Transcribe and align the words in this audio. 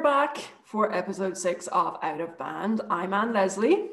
we're 0.00 0.04
back 0.04 0.38
for 0.64 0.90
episode 0.94 1.36
six 1.36 1.66
of 1.66 1.98
Out 2.02 2.22
of 2.22 2.38
Band. 2.38 2.80
I'm 2.88 3.12
Anne 3.12 3.34
Leslie. 3.34 3.90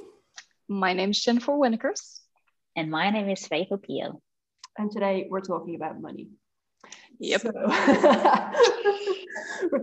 My 0.69 0.93
name's 0.93 1.21
Jennifer 1.21 1.51
Wennekers. 1.51 2.21
And 2.77 2.89
my 2.89 3.09
name 3.09 3.29
is 3.29 3.45
Faith 3.45 3.67
Opiyo. 3.71 4.21
And 4.77 4.89
today 4.89 5.27
we're 5.29 5.41
talking 5.41 5.75
about 5.75 5.99
money. 5.99 6.29
Yep. 7.19 7.41
So, 7.41 7.51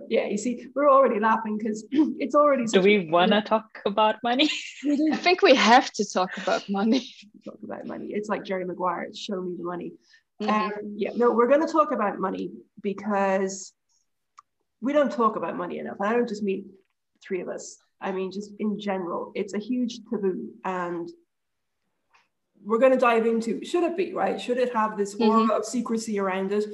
yeah, 0.08 0.25
you 0.29 0.39
see, 0.39 0.68
we're 0.75 0.90
already 0.90 1.21
laughing 1.21 1.58
because 1.58 1.84
it's 1.93 2.34
already. 2.34 2.64
Do 2.64 2.80
we 2.80 3.11
want 3.11 3.32
to 3.32 3.43
talk 3.43 3.82
about 3.84 4.16
money? 4.22 4.48
I 5.12 5.16
think 5.16 5.43
we 5.43 5.54
have 5.54 5.93
to 5.93 6.11
talk 6.11 6.38
about 6.38 6.66
money. 6.70 7.06
Talk 7.45 7.59
about 7.62 7.84
money. 7.84 8.12
It's 8.12 8.30
like 8.30 8.45
Jerry 8.45 8.64
Maguire. 8.64 9.09
Show 9.14 9.43
me 9.43 9.56
the 9.59 9.64
money. 9.64 9.93
Mm-hmm. 10.40 10.50
Um, 10.50 10.72
yeah, 10.96 11.11
no, 11.17 11.32
we're 11.32 11.48
going 11.48 11.67
to 11.67 11.70
talk 11.70 11.93
about 11.93 12.18
money 12.18 12.50
because 12.81 13.75
we 14.84 14.93
don't 14.93 15.11
talk 15.11 15.36
about 15.36 15.56
money 15.56 15.79
enough. 15.79 15.96
And 15.98 16.08
I 16.08 16.12
don't 16.12 16.29
just 16.29 16.43
mean 16.43 16.66
three 17.22 17.40
of 17.40 17.48
us. 17.48 17.79
I 18.02 18.12
mean, 18.12 18.30
just 18.30 18.50
in 18.58 18.79
general, 18.79 19.32
it's 19.34 19.54
a 19.54 19.58
huge 19.58 20.00
taboo. 20.11 20.50
And 20.66 21.08
we're 22.62 22.79
going 22.79 22.92
to 22.92 22.98
dive 22.98 23.25
into 23.25 23.64
should 23.64 23.82
it 23.82 23.96
be, 23.96 24.12
right? 24.12 24.39
Should 24.39 24.58
it 24.58 24.75
have 24.75 24.98
this 24.98 25.14
aura 25.14 25.40
mm-hmm. 25.40 25.50
of 25.50 25.64
secrecy 25.64 26.18
around 26.18 26.52
it? 26.52 26.66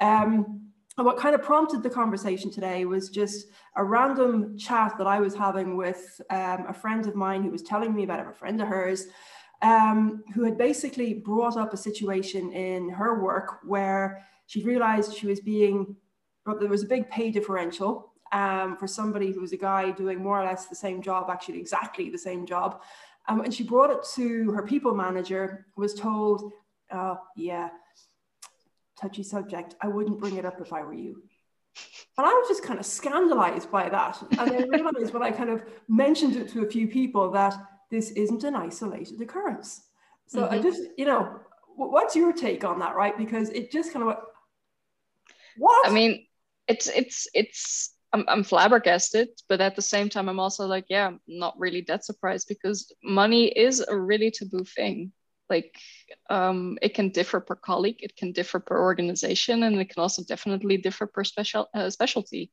Um, 0.00 0.60
and 0.96 1.04
what 1.04 1.18
kind 1.18 1.34
of 1.34 1.42
prompted 1.42 1.82
the 1.82 1.90
conversation 1.90 2.52
today 2.52 2.84
was 2.84 3.10
just 3.10 3.48
a 3.76 3.82
random 3.82 4.56
chat 4.56 4.94
that 4.96 5.08
I 5.08 5.18
was 5.18 5.34
having 5.34 5.76
with 5.76 6.20
um, 6.30 6.66
a 6.68 6.72
friend 6.72 7.04
of 7.06 7.16
mine 7.16 7.42
who 7.42 7.50
was 7.50 7.62
telling 7.62 7.94
me 7.94 8.04
about 8.04 8.20
it, 8.20 8.28
a 8.28 8.32
friend 8.32 8.62
of 8.62 8.68
hers, 8.68 9.06
um, 9.60 10.22
who 10.34 10.44
had 10.44 10.56
basically 10.56 11.14
brought 11.14 11.56
up 11.56 11.74
a 11.74 11.76
situation 11.76 12.52
in 12.52 12.88
her 12.90 13.22
work 13.22 13.58
where 13.64 14.24
she 14.46 14.62
realized 14.62 15.16
she 15.16 15.26
was 15.26 15.40
being 15.40 15.96
but 16.46 16.60
there 16.60 16.68
was 16.68 16.84
a 16.84 16.86
big 16.86 17.10
pay 17.10 17.30
differential 17.30 18.12
um, 18.32 18.76
for 18.76 18.86
somebody 18.86 19.32
who 19.32 19.40
was 19.40 19.52
a 19.52 19.56
guy 19.56 19.90
doing 19.90 20.22
more 20.22 20.40
or 20.40 20.44
less 20.44 20.66
the 20.66 20.74
same 20.74 21.02
job, 21.02 21.28
actually 21.28 21.58
exactly 21.58 22.08
the 22.08 22.18
same 22.18 22.46
job. 22.46 22.80
Um, 23.28 23.40
and 23.40 23.52
she 23.52 23.64
brought 23.64 23.90
it 23.90 24.06
to 24.14 24.52
her 24.52 24.62
people 24.62 24.94
manager, 24.94 25.66
was 25.76 25.94
told, 25.94 26.52
oh, 26.92 27.18
yeah, 27.36 27.70
touchy 29.00 29.22
subject. 29.22 29.74
I 29.80 29.88
wouldn't 29.88 30.20
bring 30.20 30.36
it 30.36 30.44
up 30.44 30.60
if 30.60 30.72
I 30.72 30.82
were 30.82 30.94
you. 30.94 31.22
And 32.16 32.26
I 32.26 32.32
was 32.32 32.48
just 32.48 32.62
kind 32.62 32.78
of 32.78 32.86
scandalized 32.86 33.70
by 33.70 33.88
that. 33.88 34.22
And 34.38 34.50
I 34.50 34.64
realized 34.64 35.12
when 35.12 35.22
I 35.22 35.30
kind 35.30 35.50
of 35.50 35.62
mentioned 35.88 36.36
it 36.36 36.48
to 36.50 36.64
a 36.64 36.70
few 36.70 36.88
people 36.88 37.30
that 37.32 37.54
this 37.90 38.10
isn't 38.12 38.44
an 38.44 38.54
isolated 38.54 39.20
occurrence. 39.20 39.82
So 40.26 40.42
mm-hmm. 40.42 40.54
I 40.54 40.58
just, 40.58 40.82
you 40.96 41.04
know, 41.04 41.40
what's 41.76 42.16
your 42.16 42.32
take 42.32 42.64
on 42.64 42.78
that, 42.78 42.96
right? 42.96 43.16
Because 43.18 43.50
it 43.50 43.70
just 43.70 43.92
kind 43.92 44.02
of 44.04 44.06
went, 44.06 44.20
what? 45.58 45.86
I 45.86 45.90
mean, 45.90 46.26
it's 46.68 46.88
it's 46.88 47.28
it's 47.34 47.94
I'm, 48.12 48.24
I'm 48.28 48.44
flabbergasted 48.44 49.28
but 49.48 49.60
at 49.60 49.76
the 49.76 49.82
same 49.82 50.08
time 50.08 50.28
i'm 50.28 50.40
also 50.40 50.66
like 50.66 50.86
yeah 50.88 51.08
I'm 51.08 51.20
not 51.26 51.54
really 51.58 51.82
that 51.88 52.04
surprised 52.04 52.48
because 52.48 52.92
money 53.02 53.46
is 53.46 53.80
a 53.80 53.96
really 53.96 54.30
taboo 54.30 54.64
thing. 54.64 55.12
Like 55.48 55.76
um, 56.28 56.76
it 56.82 56.94
can 56.94 57.10
differ 57.10 57.40
per 57.40 57.54
colleague 57.54 57.98
it 58.00 58.16
can 58.16 58.32
differ 58.32 58.58
per 58.58 58.78
organization 58.80 59.62
and 59.62 59.78
it 59.80 59.90
can 59.90 60.02
also 60.02 60.22
definitely 60.24 60.76
differ 60.76 61.06
per 61.06 61.22
special 61.22 61.68
uh, 61.72 61.88
specialty. 61.90 62.50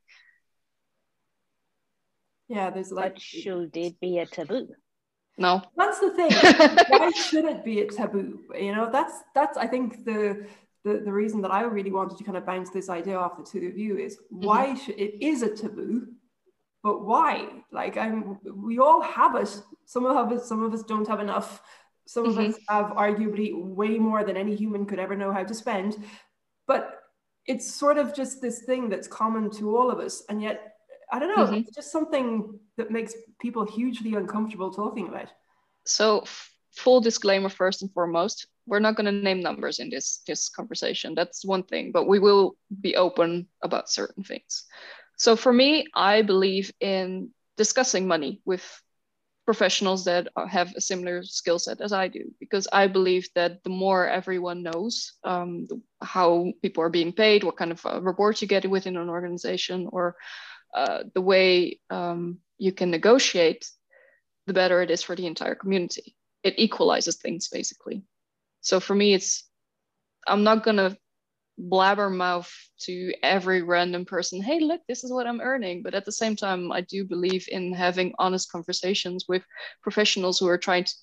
Yeah 2.47 2.69
there's 2.69 2.91
like 2.91 3.13
but 3.13 3.21
should 3.21 3.75
it 3.75 3.99
be 3.99 4.19
a 4.19 4.27
taboo? 4.27 4.67
No. 5.39 5.63
That's 5.75 5.99
the 5.99 6.11
thing. 6.11 6.29
Why 6.89 7.09
should 7.11 7.45
it 7.45 7.65
be 7.65 7.81
a 7.81 7.87
taboo? 7.87 8.41
You 8.53 8.75
know 8.75 8.91
that's 8.91 9.15
that's 9.33 9.57
i 9.57 9.65
think 9.65 10.05
the 10.05 10.45
the, 10.83 11.01
the 11.05 11.13
reason 11.13 11.41
that 11.41 11.51
I 11.51 11.61
really 11.61 11.91
wanted 11.91 12.17
to 12.17 12.23
kind 12.23 12.37
of 12.37 12.45
bounce 12.45 12.69
this 12.69 12.89
idea 12.89 13.17
off 13.17 13.37
the 13.37 13.43
two 13.43 13.67
of 13.67 13.77
you 13.77 13.97
is 13.97 14.17
mm-hmm. 14.17 14.45
why 14.45 14.67
mm-hmm. 14.67 14.85
should, 14.85 14.99
it 14.99 15.25
is 15.25 15.41
a 15.41 15.55
taboo, 15.55 16.07
but 16.83 17.05
why? 17.05 17.47
Like 17.71 17.97
I'm, 17.97 18.39
we 18.43 18.79
all 18.79 19.01
have 19.01 19.35
it. 19.35 19.61
Some 19.85 20.05
of 20.05 20.31
us, 20.31 20.47
some 20.47 20.63
of 20.63 20.73
us 20.73 20.83
don't 20.83 21.07
have 21.07 21.19
enough. 21.19 21.61
Some 22.05 22.27
mm-hmm. 22.27 22.39
of 22.39 22.49
us 22.49 22.59
have 22.67 22.87
arguably 22.91 23.53
way 23.55 23.97
more 23.97 24.23
than 24.23 24.35
any 24.35 24.55
human 24.55 24.85
could 24.85 24.99
ever 24.99 25.15
know 25.15 25.31
how 25.31 25.43
to 25.43 25.53
spend. 25.53 25.95
But 26.67 26.99
it's 27.45 27.73
sort 27.73 27.97
of 27.97 28.13
just 28.13 28.41
this 28.41 28.63
thing 28.63 28.89
that's 28.89 29.07
common 29.07 29.49
to 29.51 29.75
all 29.75 29.89
of 29.89 29.99
us, 29.99 30.23
and 30.29 30.41
yet 30.41 30.73
I 31.11 31.19
don't 31.19 31.35
know. 31.35 31.45
Mm-hmm. 31.45 31.55
It's 31.55 31.75
just 31.75 31.91
something 31.91 32.59
that 32.77 32.89
makes 32.89 33.13
people 33.39 33.65
hugely 33.65 34.15
uncomfortable 34.15 34.71
talking 34.71 35.07
about. 35.07 35.27
So, 35.85 36.23
full 36.71 37.01
disclaimer 37.01 37.49
first 37.49 37.81
and 37.81 37.91
foremost 37.91 38.47
we're 38.65 38.79
not 38.79 38.95
going 38.95 39.05
to 39.05 39.11
name 39.11 39.41
numbers 39.41 39.79
in 39.79 39.89
this 39.89 40.21
this 40.27 40.49
conversation. 40.49 41.13
That's 41.15 41.45
one 41.45 41.63
thing 41.63 41.91
but 41.91 42.07
we 42.07 42.19
will 42.19 42.55
be 42.81 42.95
open 42.95 43.47
about 43.61 43.89
certain 43.89 44.23
things. 44.23 44.65
So 45.17 45.35
for 45.35 45.53
me 45.53 45.85
i 45.93 46.21
believe 46.21 46.71
in 46.79 47.29
discussing 47.57 48.07
money 48.07 48.41
with 48.45 48.65
professionals 49.45 50.05
that 50.05 50.27
have 50.49 50.73
a 50.75 50.81
similar 50.81 51.21
skill 51.23 51.59
set 51.59 51.81
as 51.81 51.91
i 51.91 52.07
do 52.07 52.31
because 52.39 52.67
i 52.71 52.87
believe 52.87 53.27
that 53.35 53.61
the 53.63 53.69
more 53.69 54.07
everyone 54.07 54.63
knows 54.63 55.13
um, 55.25 55.67
how 56.01 56.51
people 56.61 56.81
are 56.81 56.89
being 56.89 57.11
paid 57.11 57.43
what 57.43 57.57
kind 57.57 57.71
of 57.71 57.83
rewards 58.03 58.41
you 58.41 58.47
get 58.47 58.69
within 58.69 58.97
an 58.97 59.09
organization 59.09 59.87
or 59.91 60.15
uh, 60.73 61.03
the 61.13 61.21
way 61.21 61.79
um, 61.89 62.39
you 62.57 62.71
can 62.71 62.89
negotiate 62.89 63.69
the 64.47 64.53
better 64.53 64.81
it 64.81 64.91
is 64.91 65.03
for 65.03 65.15
the 65.15 65.27
entire 65.27 65.55
community. 65.55 66.15
It 66.43 66.55
equalizes 66.57 67.15
things 67.15 67.47
basically 67.47 68.03
so 68.63 68.79
for 68.79 68.95
me, 68.95 69.13
it's 69.13 69.47
I'm 70.25 70.43
not 70.43 70.63
gonna 70.63 70.97
blabbermouth 71.61 72.49
to 72.79 73.13
every 73.21 73.61
random 73.61 74.05
person, 74.05 74.41
hey, 74.41 74.59
look, 74.59 74.81
this 74.87 75.03
is 75.03 75.11
what 75.11 75.27
I'm 75.27 75.41
earning. 75.41 75.83
But 75.83 75.93
at 75.93 76.05
the 76.05 76.11
same 76.11 76.35
time, 76.35 76.71
I 76.71 76.81
do 76.81 77.05
believe 77.05 77.45
in 77.49 77.73
having 77.73 78.13
honest 78.17 78.51
conversations 78.51 79.25
with 79.27 79.43
professionals 79.81 80.39
who 80.39 80.47
are 80.47 80.57
trying 80.57 80.85
to 80.85 80.93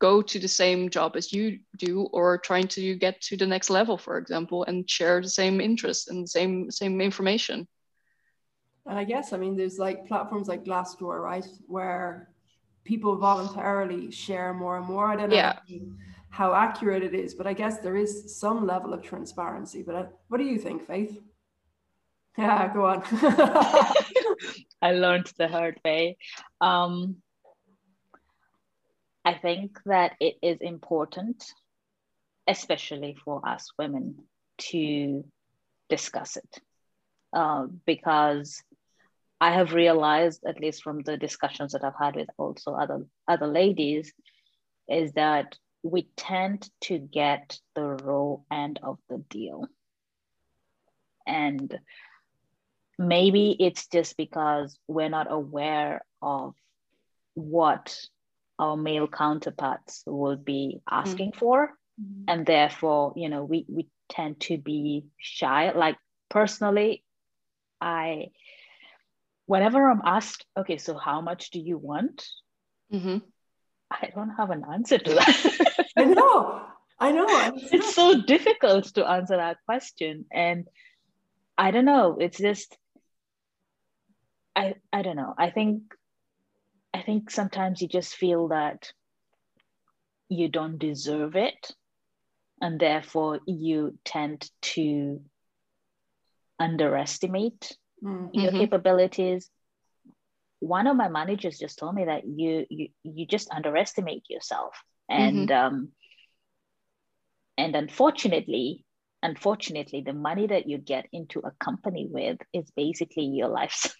go 0.00 0.22
to 0.22 0.38
the 0.38 0.48
same 0.48 0.88
job 0.90 1.14
as 1.16 1.32
you 1.32 1.58
do 1.76 2.08
or 2.12 2.38
trying 2.38 2.68
to 2.68 2.94
get 2.96 3.20
to 3.20 3.36
the 3.36 3.46
next 3.46 3.68
level, 3.68 3.98
for 3.98 4.16
example, 4.18 4.64
and 4.64 4.88
share 4.88 5.20
the 5.20 5.28
same 5.28 5.60
interests 5.60 6.08
and 6.08 6.24
the 6.24 6.28
same 6.28 6.70
same 6.70 7.00
information. 7.00 7.68
And 8.86 8.98
I 8.98 9.04
guess 9.04 9.32
I 9.32 9.36
mean 9.36 9.56
there's 9.56 9.78
like 9.78 10.06
platforms 10.06 10.48
like 10.48 10.64
Glassdoor, 10.64 11.20
right, 11.20 11.46
where 11.66 12.30
people 12.84 13.16
voluntarily 13.16 14.10
share 14.10 14.54
more 14.54 14.78
and 14.78 14.86
more. 14.86 15.08
I 15.08 15.16
don't 15.16 15.28
know. 15.30 15.36
Yeah 15.36 15.58
how 16.30 16.54
accurate 16.54 17.02
it 17.02 17.14
is, 17.14 17.34
but 17.34 17.46
I 17.46 17.52
guess 17.52 17.78
there 17.78 17.96
is 17.96 18.38
some 18.38 18.66
level 18.66 18.92
of 18.92 19.02
transparency. 19.02 19.82
But 19.82 19.94
uh, 19.94 20.06
what 20.28 20.38
do 20.38 20.44
you 20.44 20.58
think, 20.58 20.86
Faith? 20.86 21.20
Yeah, 22.36 22.72
go 22.72 22.86
on. 22.86 23.02
I 24.80 24.92
learned 24.92 25.32
the 25.36 25.48
hard 25.48 25.80
way. 25.84 26.18
Um, 26.60 27.16
I 29.24 29.34
think 29.34 29.80
that 29.86 30.12
it 30.20 30.36
is 30.40 30.58
important, 30.60 31.44
especially 32.46 33.16
for 33.24 33.42
us 33.44 33.72
women, 33.76 34.18
to 34.70 35.24
discuss 35.88 36.36
it 36.36 36.62
uh, 37.32 37.66
because 37.86 38.62
I 39.40 39.52
have 39.52 39.72
realized, 39.72 40.44
at 40.46 40.60
least 40.60 40.82
from 40.82 41.02
the 41.02 41.16
discussions 41.16 41.72
that 41.72 41.84
I've 41.84 41.98
had 42.00 42.16
with 42.16 42.28
also 42.38 42.74
other 42.74 43.04
other 43.28 43.46
ladies, 43.46 44.12
is 44.88 45.12
that 45.12 45.56
we 45.82 46.08
tend 46.16 46.68
to 46.82 46.98
get 46.98 47.58
the 47.74 47.82
raw 47.82 48.36
end 48.50 48.80
of 48.82 48.98
the 49.08 49.18
deal. 49.18 49.66
And 51.26 51.78
maybe 52.98 53.56
it's 53.58 53.86
just 53.86 54.16
because 54.16 54.78
we're 54.88 55.08
not 55.08 55.30
aware 55.30 56.02
of 56.20 56.54
what 57.34 57.96
our 58.58 58.76
male 58.76 59.06
counterparts 59.06 60.02
will 60.06 60.36
be 60.36 60.80
asking 60.90 61.30
mm-hmm. 61.30 61.38
for. 61.38 61.68
Mm-hmm. 62.00 62.24
And 62.28 62.46
therefore, 62.46 63.12
you 63.16 63.28
know, 63.28 63.44
we, 63.44 63.64
we 63.68 63.88
tend 64.08 64.40
to 64.40 64.58
be 64.58 65.04
shy. 65.16 65.72
Like 65.72 65.96
personally, 66.28 67.04
I, 67.80 68.28
whenever 69.46 69.88
I'm 69.88 70.02
asked, 70.04 70.44
okay, 70.56 70.78
so 70.78 70.96
how 70.96 71.20
much 71.20 71.50
do 71.50 71.60
you 71.60 71.78
want? 71.78 72.26
Mm-hmm. 72.92 73.18
I 73.90 74.10
don't 74.14 74.30
have 74.30 74.50
an 74.50 74.64
answer 74.70 74.98
to 74.98 75.14
that. 75.14 75.86
I 75.96 76.04
know. 76.04 76.62
I 76.98 77.12
know. 77.12 77.26
It's 77.72 77.94
so 77.94 78.20
difficult 78.22 78.84
to 78.94 79.06
answer 79.06 79.36
that 79.36 79.58
question. 79.64 80.26
And 80.32 80.66
I 81.56 81.70
don't 81.70 81.84
know. 81.84 82.18
It's 82.20 82.38
just 82.38 82.76
I 84.54 84.74
I 84.92 85.02
don't 85.02 85.16
know. 85.16 85.34
I 85.38 85.50
think 85.50 85.82
I 86.92 87.02
think 87.02 87.30
sometimes 87.30 87.80
you 87.80 87.88
just 87.88 88.14
feel 88.14 88.48
that 88.48 88.92
you 90.28 90.48
don't 90.48 90.78
deserve 90.78 91.36
it. 91.36 91.70
And 92.60 92.80
therefore 92.80 93.38
you 93.46 93.96
tend 94.04 94.50
to 94.74 95.20
underestimate 96.58 97.76
mm-hmm. 98.02 98.28
your 98.32 98.50
capabilities 98.50 99.48
one 100.60 100.86
of 100.86 100.96
my 100.96 101.08
managers 101.08 101.58
just 101.58 101.78
told 101.78 101.94
me 101.94 102.06
that 102.06 102.26
you 102.26 102.66
you 102.68 102.88
you 103.02 103.26
just 103.26 103.50
underestimate 103.50 104.24
yourself. 104.28 104.74
And 105.08 105.48
mm-hmm. 105.48 105.66
um 105.66 105.88
and 107.56 107.74
unfortunately 107.74 108.84
unfortunately 109.22 110.02
the 110.06 110.12
money 110.12 110.46
that 110.46 110.68
you 110.68 110.78
get 110.78 111.06
into 111.12 111.40
a 111.40 111.50
company 111.58 112.06
with 112.08 112.38
is 112.52 112.70
basically 112.76 113.24
your 113.24 113.48
life 113.48 113.96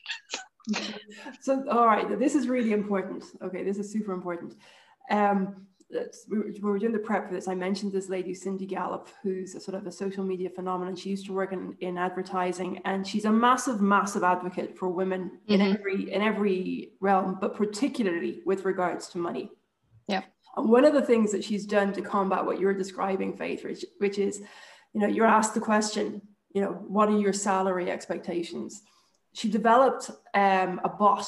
so 1.41 1.65
all 1.69 1.87
right 1.87 2.19
this 2.19 2.35
is 2.35 2.49
really 2.49 2.73
important. 2.73 3.25
Okay 3.43 3.65
this 3.65 3.79
is 3.79 3.91
super 3.93 4.13
important. 4.13 4.55
Um 5.11 5.67
we 6.29 6.61
were 6.61 6.79
doing 6.79 6.93
the 6.93 6.99
prep 6.99 7.29
for 7.29 7.35
this, 7.35 7.49
I 7.49 7.55
mentioned 7.55 7.93
this 7.93 8.11
lady, 8.11 8.35
Cindy 8.35 8.67
Gallop, 8.67 9.09
who's 9.23 9.55
a 9.55 9.61
sort 9.61 9.77
of 9.77 9.87
a 9.87 9.93
social 9.93 10.23
media 10.23 10.51
phenomenon. 10.51 10.95
She 10.95 11.09
used 11.09 11.27
to 11.27 11.33
work 11.33 11.53
in, 11.53 11.77
in 11.81 11.97
advertising 11.97 12.83
and 12.85 13.07
she's 13.07 13.25
a 13.25 13.33
massive, 13.33 13.81
massive 13.81 14.23
advocate 14.23 14.77
for 14.77 14.89
women 14.89 15.39
mm-hmm. 15.49 15.55
in 15.55 15.61
every 15.63 16.13
in 16.13 16.23
every 16.23 16.93
realm, 17.01 17.39
but 17.41 17.55
particularly 17.55 18.43
with 18.45 18.65
regards 18.67 19.09
to 19.09 19.19
money. 19.19 19.51
Yeah. 20.09 20.23
And 20.57 20.69
one 20.69 20.85
of 20.85 20.93
the 20.93 21.03
things 21.03 21.33
that 21.33 21.45
she's 21.45 21.65
done 21.65 21.93
to 21.95 22.03
combat 22.03 22.45
what 22.45 22.61
you're 22.61 22.75
describing, 22.75 23.37
Faith, 23.37 23.65
which, 23.65 23.85
which 23.99 24.19
is, 24.19 24.43
you 24.93 25.01
know, 25.01 25.07
you're 25.07 25.27
asked 25.27 25.55
the 25.55 25.61
question, 25.61 26.21
you 26.53 26.61
know, 26.61 26.73
what 26.87 27.09
are 27.09 27.19
your 27.19 27.33
salary 27.33 27.91
expectations? 27.91 28.83
She 29.33 29.49
developed 29.49 30.11
um, 30.35 30.81
a 30.85 30.89
bot 30.89 31.27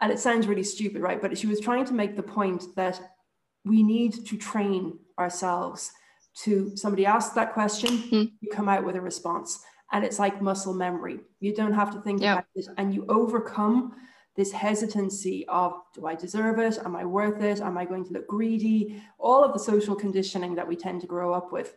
and 0.00 0.12
it 0.12 0.18
sounds 0.18 0.46
really 0.46 0.62
stupid, 0.62 1.02
right? 1.02 1.20
But 1.20 1.36
she 1.36 1.46
was 1.46 1.60
trying 1.60 1.84
to 1.86 1.94
make 1.94 2.16
the 2.16 2.22
point 2.22 2.64
that 2.76 3.00
we 3.66 3.82
need 3.82 4.24
to 4.26 4.36
train 4.36 4.98
ourselves 5.18 5.90
to 6.44 6.76
somebody 6.76 7.06
asks 7.06 7.34
that 7.34 7.52
question, 7.52 7.98
mm-hmm. 7.98 8.24
you 8.40 8.50
come 8.50 8.68
out 8.68 8.84
with 8.84 8.96
a 8.96 9.00
response. 9.00 9.60
And 9.92 10.04
it's 10.04 10.18
like 10.18 10.42
muscle 10.42 10.74
memory. 10.74 11.20
You 11.40 11.54
don't 11.54 11.72
have 11.72 11.90
to 11.92 12.00
think 12.00 12.20
about 12.20 12.44
it 12.54 12.66
and 12.76 12.94
you 12.94 13.06
overcome 13.08 13.94
this 14.36 14.52
hesitancy 14.52 15.46
of 15.48 15.74
do 15.94 16.06
I 16.06 16.14
deserve 16.14 16.58
it? 16.58 16.78
Am 16.84 16.94
I 16.94 17.04
worth 17.04 17.42
it? 17.42 17.60
Am 17.60 17.78
I 17.78 17.84
going 17.84 18.04
to 18.04 18.12
look 18.12 18.26
greedy? 18.26 19.02
All 19.18 19.42
of 19.42 19.52
the 19.52 19.58
social 19.58 19.96
conditioning 19.96 20.54
that 20.56 20.68
we 20.68 20.76
tend 20.76 21.00
to 21.00 21.06
grow 21.06 21.32
up 21.32 21.52
with. 21.52 21.74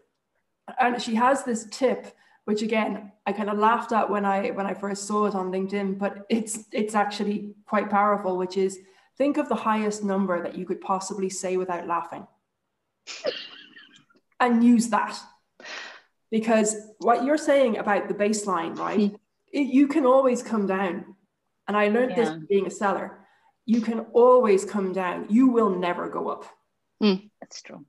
And 0.80 1.02
she 1.02 1.16
has 1.16 1.44
this 1.44 1.68
tip, 1.72 2.14
which 2.46 2.62
again 2.62 3.12
I 3.26 3.32
kind 3.32 3.50
of 3.50 3.58
laughed 3.58 3.92
at 3.92 4.10
when 4.10 4.26
I 4.26 4.50
when 4.50 4.66
I 4.66 4.74
first 4.74 5.08
saw 5.08 5.26
it 5.26 5.36
on 5.36 5.52
LinkedIn, 5.52 5.98
but 5.98 6.26
it's 6.30 6.66
it's 6.74 6.96
actually 6.96 7.54
quite 7.66 7.90
powerful, 7.90 8.38
which 8.38 8.58
is 8.58 8.80
Think 9.20 9.38
of 9.38 9.50
the 9.50 9.56
highest 9.56 10.04
number 10.04 10.42
that 10.42 10.58
you 10.58 10.66
could 10.66 10.82
possibly 10.82 11.30
say 11.30 11.58
without 11.58 11.86
laughing 11.86 12.26
and 14.40 14.64
use 14.64 14.88
that. 14.90 15.20
Because 16.32 16.76
what 17.00 17.24
you're 17.24 17.38
saying 17.38 17.78
about 17.78 18.08
the 18.08 18.14
baseline, 18.14 18.78
right? 18.78 19.14
It, 19.52 19.68
you 19.68 19.88
can 19.88 20.06
always 20.06 20.42
come 20.42 20.66
down. 20.68 21.16
And 21.68 21.76
I 21.76 21.90
learned 21.90 22.12
yeah. 22.12 22.24
this 22.24 22.46
being 22.48 22.66
a 22.66 22.72
seller. 22.72 23.20
You 23.66 23.82
can 23.82 24.00
always 24.14 24.66
come 24.66 24.94
down. 24.94 25.28
You 25.30 25.50
will 25.50 25.70
never 25.70 26.10
go 26.10 26.30
up. 26.30 26.46
Mm, 27.04 27.30
that's 27.42 27.62
true. 27.62 27.86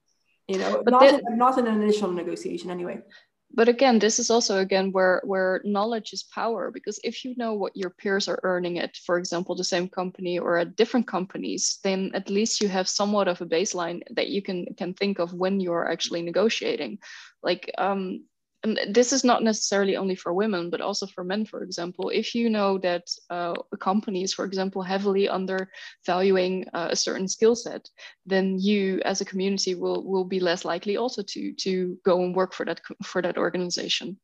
You 0.48 0.58
know, 0.58 0.82
but 0.84 0.90
not, 0.90 1.00
the, 1.00 1.22
in, 1.30 1.38
not 1.38 1.58
in 1.58 1.66
an 1.66 1.80
initial 1.80 2.10
negotiation 2.10 2.70
anyway 2.70 3.02
but 3.52 3.68
again 3.68 3.98
this 3.98 4.18
is 4.18 4.30
also 4.30 4.58
again 4.58 4.92
where 4.92 5.20
where 5.24 5.60
knowledge 5.64 6.12
is 6.12 6.22
power 6.22 6.70
because 6.70 7.00
if 7.02 7.24
you 7.24 7.34
know 7.36 7.54
what 7.54 7.76
your 7.76 7.90
peers 7.90 8.28
are 8.28 8.38
earning 8.42 8.78
at 8.78 8.96
for 8.96 9.18
example 9.18 9.54
the 9.54 9.64
same 9.64 9.88
company 9.88 10.38
or 10.38 10.58
at 10.58 10.76
different 10.76 11.06
companies 11.06 11.78
then 11.82 12.10
at 12.14 12.30
least 12.30 12.60
you 12.60 12.68
have 12.68 12.88
somewhat 12.88 13.28
of 13.28 13.40
a 13.40 13.46
baseline 13.46 14.00
that 14.10 14.28
you 14.28 14.42
can 14.42 14.66
can 14.76 14.94
think 14.94 15.18
of 15.18 15.34
when 15.34 15.60
you're 15.60 15.90
actually 15.90 16.22
negotiating. 16.22 16.98
Like 17.42 17.70
um 17.78 18.24
and 18.62 18.78
this 18.88 19.12
is 19.12 19.24
not 19.24 19.42
necessarily 19.42 19.96
only 19.96 20.14
for 20.14 20.34
women, 20.34 20.68
but 20.68 20.80
also 20.80 21.06
for 21.06 21.24
men, 21.24 21.46
for 21.46 21.62
example. 21.62 22.10
If 22.10 22.34
you 22.34 22.50
know 22.50 22.78
that 22.78 23.08
uh, 23.30 23.54
companies, 23.78 24.34
for 24.34 24.44
example, 24.44 24.82
heavily 24.82 25.28
undervaluing 25.28 26.66
uh, 26.74 26.88
a 26.90 26.96
certain 26.96 27.26
skill 27.26 27.56
set, 27.56 27.88
then 28.26 28.58
you, 28.58 29.00
as 29.04 29.20
a 29.20 29.24
community, 29.24 29.74
will 29.74 30.04
will 30.04 30.24
be 30.24 30.40
less 30.40 30.64
likely 30.64 30.96
also 30.96 31.22
to 31.22 31.52
to 31.54 31.98
go 32.04 32.22
and 32.22 32.36
work 32.36 32.52
for 32.52 32.66
that 32.66 32.80
for 33.02 33.22
that 33.22 33.38
organization. 33.38 34.18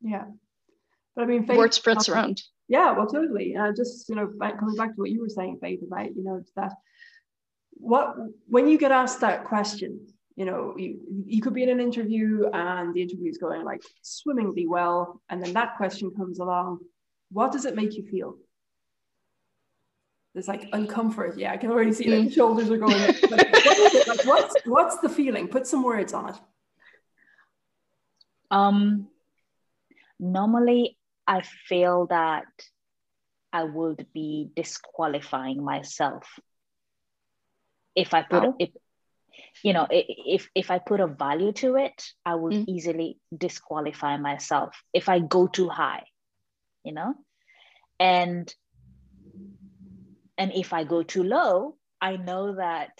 Yeah, 0.00 0.26
but 1.16 1.22
I 1.22 1.26
mean, 1.26 1.46
Faith, 1.46 1.58
word 1.58 1.74
spreads 1.74 2.08
around. 2.08 2.42
Yeah, 2.68 2.92
well, 2.92 3.08
totally. 3.08 3.56
Uh, 3.56 3.72
just 3.76 4.08
you 4.08 4.14
know, 4.14 4.30
back, 4.38 4.60
coming 4.60 4.76
back 4.76 4.94
to 4.94 5.00
what 5.00 5.10
you 5.10 5.20
were 5.20 5.28
saying, 5.28 5.58
Faith, 5.60 5.80
about 5.82 6.14
you 6.14 6.22
know 6.22 6.42
that 6.54 6.74
what 7.72 8.14
when 8.46 8.68
you 8.68 8.78
get 8.78 8.92
asked 8.92 9.20
that 9.20 9.46
question 9.46 10.06
you 10.36 10.44
know, 10.44 10.74
you, 10.76 11.00
you 11.26 11.42
could 11.42 11.54
be 11.54 11.62
in 11.62 11.68
an 11.68 11.80
interview 11.80 12.48
and 12.52 12.94
the 12.94 13.02
interview 13.02 13.30
is 13.30 13.38
going 13.38 13.64
like 13.64 13.82
swimmingly 14.02 14.66
well. 14.66 15.20
And 15.28 15.42
then 15.42 15.52
that 15.54 15.76
question 15.76 16.10
comes 16.16 16.38
along. 16.38 16.78
What 17.30 17.52
does 17.52 17.64
it 17.64 17.76
make 17.76 17.96
you 17.96 18.06
feel? 18.06 18.36
There's 20.32 20.48
like 20.48 20.70
uncomfort. 20.70 21.36
Yeah, 21.36 21.52
I 21.52 21.56
can 21.56 21.70
already 21.70 21.92
see 21.92 22.08
like 22.08 22.28
the 22.28 22.34
shoulders 22.34 22.70
are 22.70 22.76
going. 22.76 22.92
like, 23.30 23.52
what 23.52 23.78
is 23.78 23.94
it? 23.94 24.08
Like, 24.08 24.24
what's, 24.24 24.54
what's 24.64 24.98
the 24.98 25.08
feeling? 25.08 25.48
Put 25.48 25.66
some 25.66 25.82
words 25.82 26.12
on 26.12 26.30
it. 26.30 26.36
Um, 28.50 29.08
normally, 30.18 30.96
I 31.26 31.42
feel 31.68 32.06
that 32.06 32.46
I 33.52 33.64
would 33.64 34.06
be 34.12 34.50
disqualifying 34.54 35.64
myself 35.64 36.38
if 37.96 38.14
I 38.14 38.22
put 38.22 38.54
it 38.60 38.72
you 39.62 39.72
know 39.72 39.86
if 39.90 40.48
if 40.54 40.70
i 40.70 40.78
put 40.78 41.00
a 41.00 41.06
value 41.06 41.52
to 41.52 41.76
it 41.76 42.02
i 42.24 42.34
will 42.34 42.50
mm. 42.52 42.64
easily 42.68 43.18
disqualify 43.36 44.16
myself 44.16 44.82
if 44.92 45.08
i 45.08 45.18
go 45.18 45.46
too 45.46 45.68
high 45.68 46.04
you 46.84 46.92
know 46.92 47.14
and 47.98 48.54
and 50.38 50.52
if 50.54 50.72
i 50.72 50.84
go 50.84 51.02
too 51.02 51.22
low 51.22 51.76
i 52.00 52.16
know 52.16 52.56
that 52.56 52.90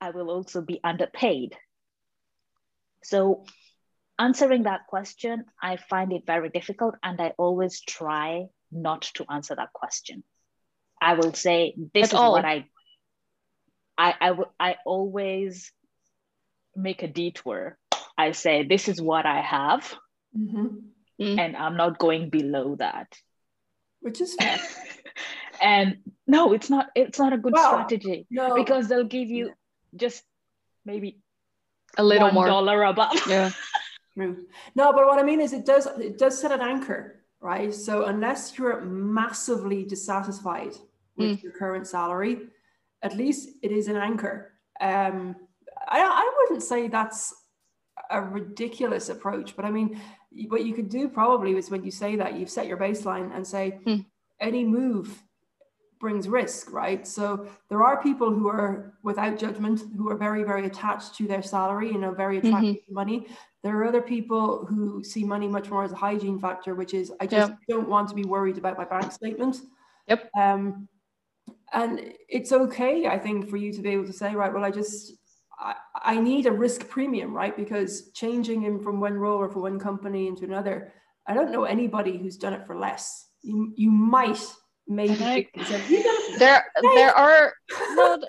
i 0.00 0.10
will 0.10 0.30
also 0.30 0.60
be 0.60 0.80
underpaid 0.82 1.54
so 3.02 3.44
answering 4.18 4.64
that 4.64 4.86
question 4.88 5.44
i 5.62 5.76
find 5.76 6.12
it 6.12 6.22
very 6.26 6.48
difficult 6.48 6.94
and 7.02 7.20
i 7.20 7.32
always 7.38 7.80
try 7.80 8.46
not 8.72 9.02
to 9.14 9.24
answer 9.30 9.54
that 9.54 9.72
question 9.72 10.24
i 11.00 11.14
will 11.14 11.32
say 11.32 11.74
this 11.94 12.08
At 12.08 12.14
is 12.14 12.14
all. 12.14 12.32
what 12.32 12.44
i 12.44 12.66
I, 13.98 14.14
I, 14.20 14.28
w- 14.28 14.50
I 14.58 14.76
always 14.86 15.72
make 16.76 17.02
a 17.02 17.08
detour. 17.08 17.76
I 18.16 18.32
say, 18.32 18.62
this 18.62 18.88
is 18.88 19.02
what 19.02 19.26
I 19.26 19.40
have, 19.40 19.92
mm-hmm. 20.36 20.66
mm. 21.20 21.38
and 21.38 21.56
I'm 21.56 21.76
not 21.76 21.98
going 21.98 22.30
below 22.30 22.76
that. 22.76 23.12
Which 24.00 24.20
is 24.20 24.34
fair. 24.34 24.58
and 25.62 25.98
no, 26.26 26.52
it's 26.52 26.70
not. 26.70 26.86
It's 26.94 27.18
not 27.18 27.32
a 27.32 27.38
good 27.38 27.52
well, 27.52 27.70
strategy 27.70 28.26
no. 28.30 28.54
because 28.54 28.88
they'll 28.88 29.04
give 29.04 29.28
you 29.28 29.52
just 29.96 30.22
maybe 30.84 31.20
a 31.96 32.04
little 32.04 32.30
more 32.30 32.46
dollar 32.46 32.84
above. 32.84 33.20
Yeah. 33.28 33.50
no, 34.16 34.36
but 34.74 35.06
what 35.06 35.18
I 35.18 35.22
mean 35.22 35.40
is, 35.40 35.52
it 35.52 35.66
does 35.66 35.86
it 35.86 36.18
does 36.18 36.40
set 36.40 36.52
an 36.52 36.60
anchor, 36.60 37.24
right? 37.40 37.74
So 37.74 38.04
unless 38.04 38.56
you're 38.58 38.80
massively 38.80 39.84
dissatisfied 39.84 40.74
with 41.16 41.38
mm. 41.38 41.42
your 41.42 41.52
current 41.52 41.86
salary, 41.86 42.48
at 43.02 43.16
least 43.16 43.50
it 43.62 43.72
is 43.72 43.88
an 43.88 43.96
anchor. 43.96 44.52
Um, 44.80 45.36
I, 45.88 46.00
I 46.00 46.32
wouldn't 46.38 46.62
say 46.62 46.88
that's 46.88 47.34
a 48.10 48.20
ridiculous 48.20 49.08
approach, 49.08 49.56
but 49.56 49.64
I 49.64 49.70
mean, 49.70 50.00
what 50.48 50.64
you 50.64 50.74
could 50.74 50.88
do 50.88 51.08
probably 51.08 51.56
is 51.56 51.70
when 51.70 51.84
you 51.84 51.90
say 51.90 52.16
that 52.16 52.38
you've 52.38 52.50
set 52.50 52.66
your 52.66 52.76
baseline 52.76 53.34
and 53.34 53.46
say 53.46 53.80
hmm. 53.84 53.98
any 54.40 54.64
move 54.64 55.22
brings 56.00 56.28
risk, 56.28 56.72
right? 56.72 57.06
So 57.06 57.48
there 57.68 57.82
are 57.82 58.02
people 58.02 58.32
who 58.32 58.48
are 58.48 58.94
without 59.02 59.38
judgment, 59.38 59.82
who 59.96 60.08
are 60.10 60.16
very, 60.16 60.44
very 60.44 60.66
attached 60.66 61.14
to 61.16 61.26
their 61.26 61.42
salary, 61.42 61.88
you 61.88 61.98
know, 61.98 62.12
very 62.12 62.38
attracted 62.38 62.76
mm-hmm. 62.76 62.88
to 62.88 62.94
money. 62.94 63.26
There 63.62 63.76
are 63.78 63.84
other 63.84 64.02
people 64.02 64.64
who 64.66 65.02
see 65.02 65.24
money 65.24 65.48
much 65.48 65.70
more 65.70 65.82
as 65.82 65.92
a 65.92 65.96
hygiene 65.96 66.38
factor, 66.38 66.74
which 66.74 66.94
is 66.94 67.12
I 67.20 67.26
just 67.26 67.50
yep. 67.50 67.58
don't 67.68 67.88
want 67.88 68.08
to 68.10 68.14
be 68.14 68.24
worried 68.24 68.58
about 68.58 68.78
my 68.78 68.84
bank 68.84 69.10
statement. 69.10 69.60
Yep. 70.06 70.30
Um, 70.38 70.88
and 71.72 72.12
it's 72.28 72.52
okay 72.52 73.06
i 73.06 73.18
think 73.18 73.48
for 73.48 73.56
you 73.56 73.72
to 73.72 73.82
be 73.82 73.90
able 73.90 74.06
to 74.06 74.12
say 74.12 74.34
right 74.34 74.52
well 74.52 74.64
i 74.64 74.70
just 74.70 75.12
I, 75.60 75.74
I 75.94 76.20
need 76.20 76.46
a 76.46 76.52
risk 76.52 76.88
premium 76.88 77.34
right? 77.34 77.56
Because 77.56 78.12
changing 78.12 78.60
him 78.60 78.78
from 78.78 79.00
one 79.00 79.14
role 79.14 79.38
or 79.38 79.48
from 79.48 79.62
one 79.62 79.80
company 79.80 80.28
into 80.28 80.44
another 80.44 80.92
i 81.26 81.34
don't 81.34 81.50
know 81.50 81.64
anybody 81.64 82.16
who's 82.16 82.36
done 82.36 82.52
it 82.52 82.66
for 82.66 82.78
less. 82.78 83.26
You, 83.42 83.72
you 83.76 83.90
might 83.90 84.40
maybe 84.86 85.48
there 86.38 86.64
there 86.94 87.14
are 87.14 87.52
no, 87.94 88.18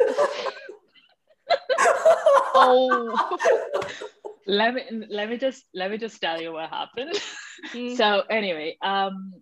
oh. 2.56 3.38
Let 4.46 4.74
me 4.74 4.84
let 5.10 5.30
me 5.30 5.38
just 5.38 5.64
let 5.74 5.92
me 5.92 5.98
just 5.98 6.20
tell 6.20 6.42
you 6.42 6.54
what 6.54 6.70
happened. 6.70 7.14
Mm. 7.74 7.98
so 7.98 8.24
anyway 8.30 8.78
um 8.82 9.34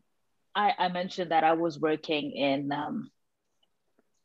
I, 0.58 0.74
I 0.80 0.88
mentioned 0.90 1.32
that 1.32 1.44
I 1.44 1.54
was 1.54 1.80
working 1.80 2.32
in 2.32 2.72
um, 2.72 3.12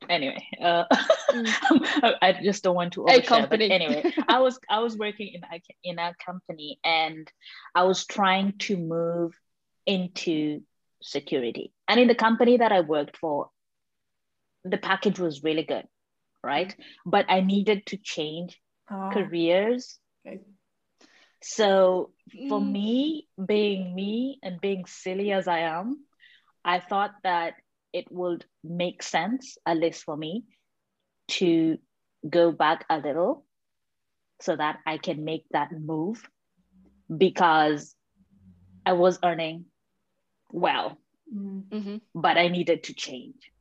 anyway 0.08 0.46
uh, 0.60 0.84
mm. 1.30 2.14
i 2.22 2.38
just 2.42 2.62
don't 2.62 2.74
want 2.74 2.92
to 2.92 3.00
overshare, 3.00 3.18
a 3.18 3.22
company 3.22 3.70
anyway 3.70 4.12
i 4.28 4.38
was 4.38 4.58
i 4.68 4.78
was 4.80 4.96
working 4.96 5.28
in 5.34 5.42
a, 5.44 5.62
in 5.84 5.98
a 5.98 6.14
company 6.24 6.78
and 6.84 7.30
i 7.74 7.82
was 7.82 8.06
trying 8.06 8.52
to 8.58 8.76
move 8.76 9.32
into 9.86 10.60
security 11.02 11.72
and 11.88 11.98
in 12.00 12.08
the 12.08 12.14
company 12.14 12.56
that 12.58 12.72
i 12.72 12.80
worked 12.80 13.16
for 13.16 13.48
the 14.64 14.78
package 14.78 15.18
was 15.18 15.42
really 15.42 15.64
good 15.64 15.86
right 16.44 16.76
but 17.04 17.26
i 17.28 17.40
needed 17.40 17.84
to 17.86 17.96
change 17.96 18.60
oh. 18.90 19.10
careers 19.12 19.98
okay. 20.26 20.40
so 21.42 22.12
for 22.48 22.60
mm. 22.60 22.70
me 22.70 23.28
being 23.44 23.94
me 23.94 24.38
and 24.42 24.60
being 24.60 24.84
silly 24.86 25.32
as 25.32 25.48
i 25.48 25.60
am 25.60 26.04
i 26.64 26.78
thought 26.78 27.12
that 27.24 27.54
it 27.92 28.10
would 28.10 28.44
make 28.64 29.02
sense, 29.02 29.56
at 29.66 29.76
least 29.76 30.04
for 30.04 30.16
me, 30.16 30.44
to 31.28 31.78
go 32.28 32.52
back 32.52 32.84
a 32.88 32.98
little 32.98 33.44
so 34.40 34.56
that 34.56 34.78
I 34.86 34.98
can 34.98 35.24
make 35.24 35.44
that 35.52 35.72
move 35.72 36.28
because 37.14 37.94
I 38.84 38.94
was 38.94 39.18
earning 39.22 39.66
well, 40.50 40.98
mm-hmm. 41.32 41.96
but 42.14 42.36
I 42.36 42.48
needed 42.48 42.84
to 42.84 42.94
change. 42.94 43.52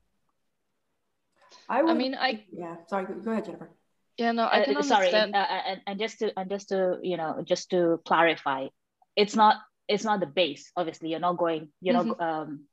I, 1.69 1.83
would, 1.83 1.91
I 1.91 1.93
mean, 1.93 2.15
I 2.15 2.43
yeah. 2.51 2.75
Sorry, 2.87 3.05
go 3.05 3.31
ahead, 3.31 3.45
Jennifer. 3.45 3.69
Yeah, 4.17 4.33
no, 4.33 4.47
I 4.51 4.65
can 4.65 4.77
uh, 4.77 4.81
sorry, 4.81 5.07
understand. 5.07 5.35
Uh, 5.35 5.47
and, 5.67 5.81
and 5.87 5.99
just 5.99 6.19
to 6.19 6.37
and 6.37 6.49
just 6.49 6.69
to 6.69 6.97
you 7.01 7.17
know 7.17 7.43
just 7.47 7.69
to 7.69 8.01
clarify, 8.05 8.67
it's 9.15 9.35
not 9.35 9.57
it's 9.87 10.03
not 10.03 10.19
the 10.19 10.25
base. 10.25 10.71
Obviously, 10.75 11.09
you're 11.09 11.19
not 11.19 11.37
going. 11.37 11.69
You 11.81 11.93
know, 11.93 12.03
mm-hmm. 12.03 12.21
um, 12.21 12.65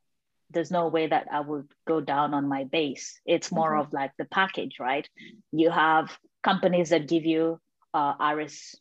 there's 0.51 0.71
no 0.71 0.89
way 0.89 1.07
that 1.07 1.29
I 1.31 1.41
would 1.41 1.69
go 1.87 2.01
down 2.01 2.35
on 2.35 2.49
my 2.49 2.65
base. 2.65 3.21
It's 3.27 3.53
more 3.53 3.73
mm-hmm. 3.73 3.81
of 3.81 3.93
like 3.93 4.13
the 4.19 4.25
package, 4.25 4.77
right? 4.81 5.09
You 5.53 5.71
have 5.71 6.17
companies 6.43 6.91
that 6.91 7.09
give 7.09 7.25
you 7.25 7.61
uh, 7.95 8.15
RS, 8.35 8.77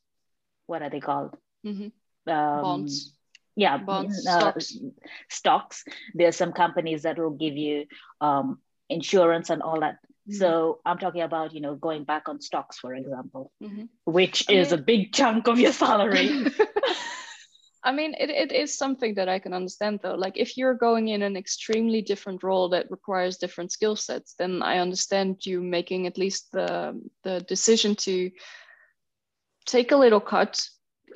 what 0.67 0.81
are 0.81 0.89
they 0.89 1.00
called? 1.00 1.36
Mm-hmm. 1.65 2.31
Um, 2.31 2.62
Bonds. 2.62 3.13
Yeah, 3.55 3.77
bonds, 3.77 4.27
uh, 4.27 4.39
stocks. 4.39 4.74
stocks. 5.31 5.83
There's 6.13 6.36
some 6.36 6.53
companies 6.53 7.01
that 7.03 7.17
will 7.17 7.31
give 7.31 7.57
you 7.57 7.86
um, 8.21 8.59
insurance 8.88 9.50
and 9.50 9.63
all 9.63 9.79
that. 9.79 9.95
Mm-hmm. 9.95 10.33
So 10.33 10.79
I'm 10.86 11.00
talking 11.00 11.21
about, 11.21 11.55
you 11.55 11.62
know, 11.62 11.74
going 11.74 12.03
back 12.03 12.29
on 12.29 12.39
stocks, 12.39 12.77
for 12.77 12.93
example, 12.93 13.51
mm-hmm. 13.63 13.86
which 14.05 14.45
I 14.47 14.53
is 14.53 14.74
a 14.74 14.77
big 14.77 15.12
chunk 15.12 15.47
of 15.47 15.57
your 15.57 15.74
salary. 15.74 16.45
I 17.88 17.94
mean, 17.94 18.15
it, 18.20 18.29
it 18.29 18.51
is 18.51 18.77
something 18.77 19.13
that 19.13 19.29
I 19.29 19.39
can 19.39 19.53
understand 19.53 20.01
though. 20.03 20.15
Like 20.15 20.36
if 20.36 20.58
you're 20.58 20.74
going 20.74 21.08
in 21.08 21.22
an 21.22 21.38
extremely 21.38 22.01
different 22.01 22.44
role 22.44 22.67
that 22.70 22.91
requires 22.91 23.38
different 23.38 23.72
skill 23.72 23.96
sets, 23.96 24.36
then 24.38 24.62
I 24.62 24.79
understand 24.79 25.46
you 25.46 25.62
making 25.62 26.06
at 26.06 26.17
least 26.17 26.51
the, 26.51 27.01
the 27.24 27.39
decision 27.48 27.96
to 27.96 28.29
take 29.65 29.94
a 29.94 29.98
little 29.98 30.20
cut 30.20 30.67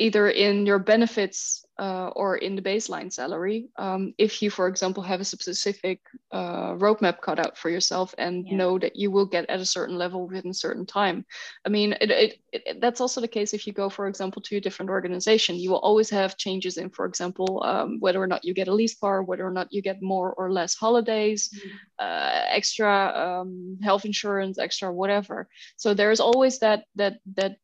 either 0.01 0.29
in 0.29 0.65
your 0.65 0.79
benefits 0.79 1.63
uh, 1.77 2.09
or 2.15 2.37
in 2.37 2.55
the 2.55 2.61
baseline 2.61 3.11
salary 3.11 3.69
um, 3.77 4.13
if 4.17 4.41
you 4.41 4.49
for 4.49 4.67
example 4.67 5.01
have 5.03 5.21
a 5.21 5.25
specific 5.25 5.99
uh, 6.31 6.73
roadmap 6.83 7.21
cut 7.21 7.39
out 7.39 7.57
for 7.57 7.69
yourself 7.69 8.13
and 8.17 8.47
yeah. 8.47 8.55
know 8.55 8.79
that 8.79 8.95
you 8.95 9.09
will 9.11 9.25
get 9.25 9.49
at 9.49 9.59
a 9.59 9.65
certain 9.65 9.97
level 9.97 10.27
within 10.27 10.51
a 10.51 10.61
certain 10.65 10.85
time 10.85 11.25
i 11.65 11.69
mean 11.69 11.93
it, 12.01 12.11
it, 12.11 12.39
it, 12.51 12.81
that's 12.81 13.01
also 13.01 13.21
the 13.21 13.27
case 13.37 13.53
if 13.53 13.65
you 13.65 13.73
go 13.73 13.89
for 13.89 14.07
example 14.07 14.41
to 14.41 14.57
a 14.57 14.61
different 14.61 14.89
organization 14.89 15.55
you 15.55 15.69
will 15.69 15.85
always 15.89 16.09
have 16.09 16.37
changes 16.37 16.77
in 16.77 16.89
for 16.89 17.05
example 17.05 17.61
um, 17.63 17.99
whether 17.99 18.21
or 18.21 18.27
not 18.27 18.43
you 18.43 18.53
get 18.53 18.67
a 18.67 18.73
lease 18.73 18.95
car 18.95 19.23
whether 19.23 19.45
or 19.45 19.51
not 19.51 19.71
you 19.71 19.81
get 19.81 20.01
more 20.01 20.33
or 20.33 20.51
less 20.51 20.73
holidays 20.73 21.49
mm-hmm. 21.49 21.77
uh, 21.99 22.41
extra 22.49 22.93
um, 23.23 23.77
health 23.83 24.05
insurance 24.05 24.57
extra 24.57 24.91
whatever 24.91 25.47
so 25.77 25.93
there's 25.93 26.19
always 26.19 26.59
that 26.59 26.85
that 26.95 27.17
that 27.35 27.57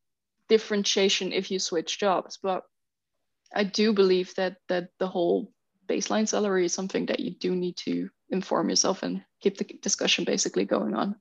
differentiation 0.48 1.32
if 1.32 1.50
you 1.50 1.58
switch 1.58 1.98
jobs 1.98 2.38
but 2.42 2.62
i 3.54 3.64
do 3.64 3.92
believe 3.92 4.34
that 4.36 4.56
that 4.68 4.88
the 4.98 5.06
whole 5.06 5.52
baseline 5.88 6.28
salary 6.28 6.64
is 6.66 6.74
something 6.74 7.06
that 7.06 7.20
you 7.20 7.30
do 7.30 7.54
need 7.56 7.76
to 7.76 8.08
inform 8.30 8.68
yourself 8.68 9.02
and 9.02 9.22
keep 9.40 9.56
the 9.56 9.64
discussion 9.82 10.24
basically 10.24 10.64
going 10.64 10.94
on. 10.94 11.16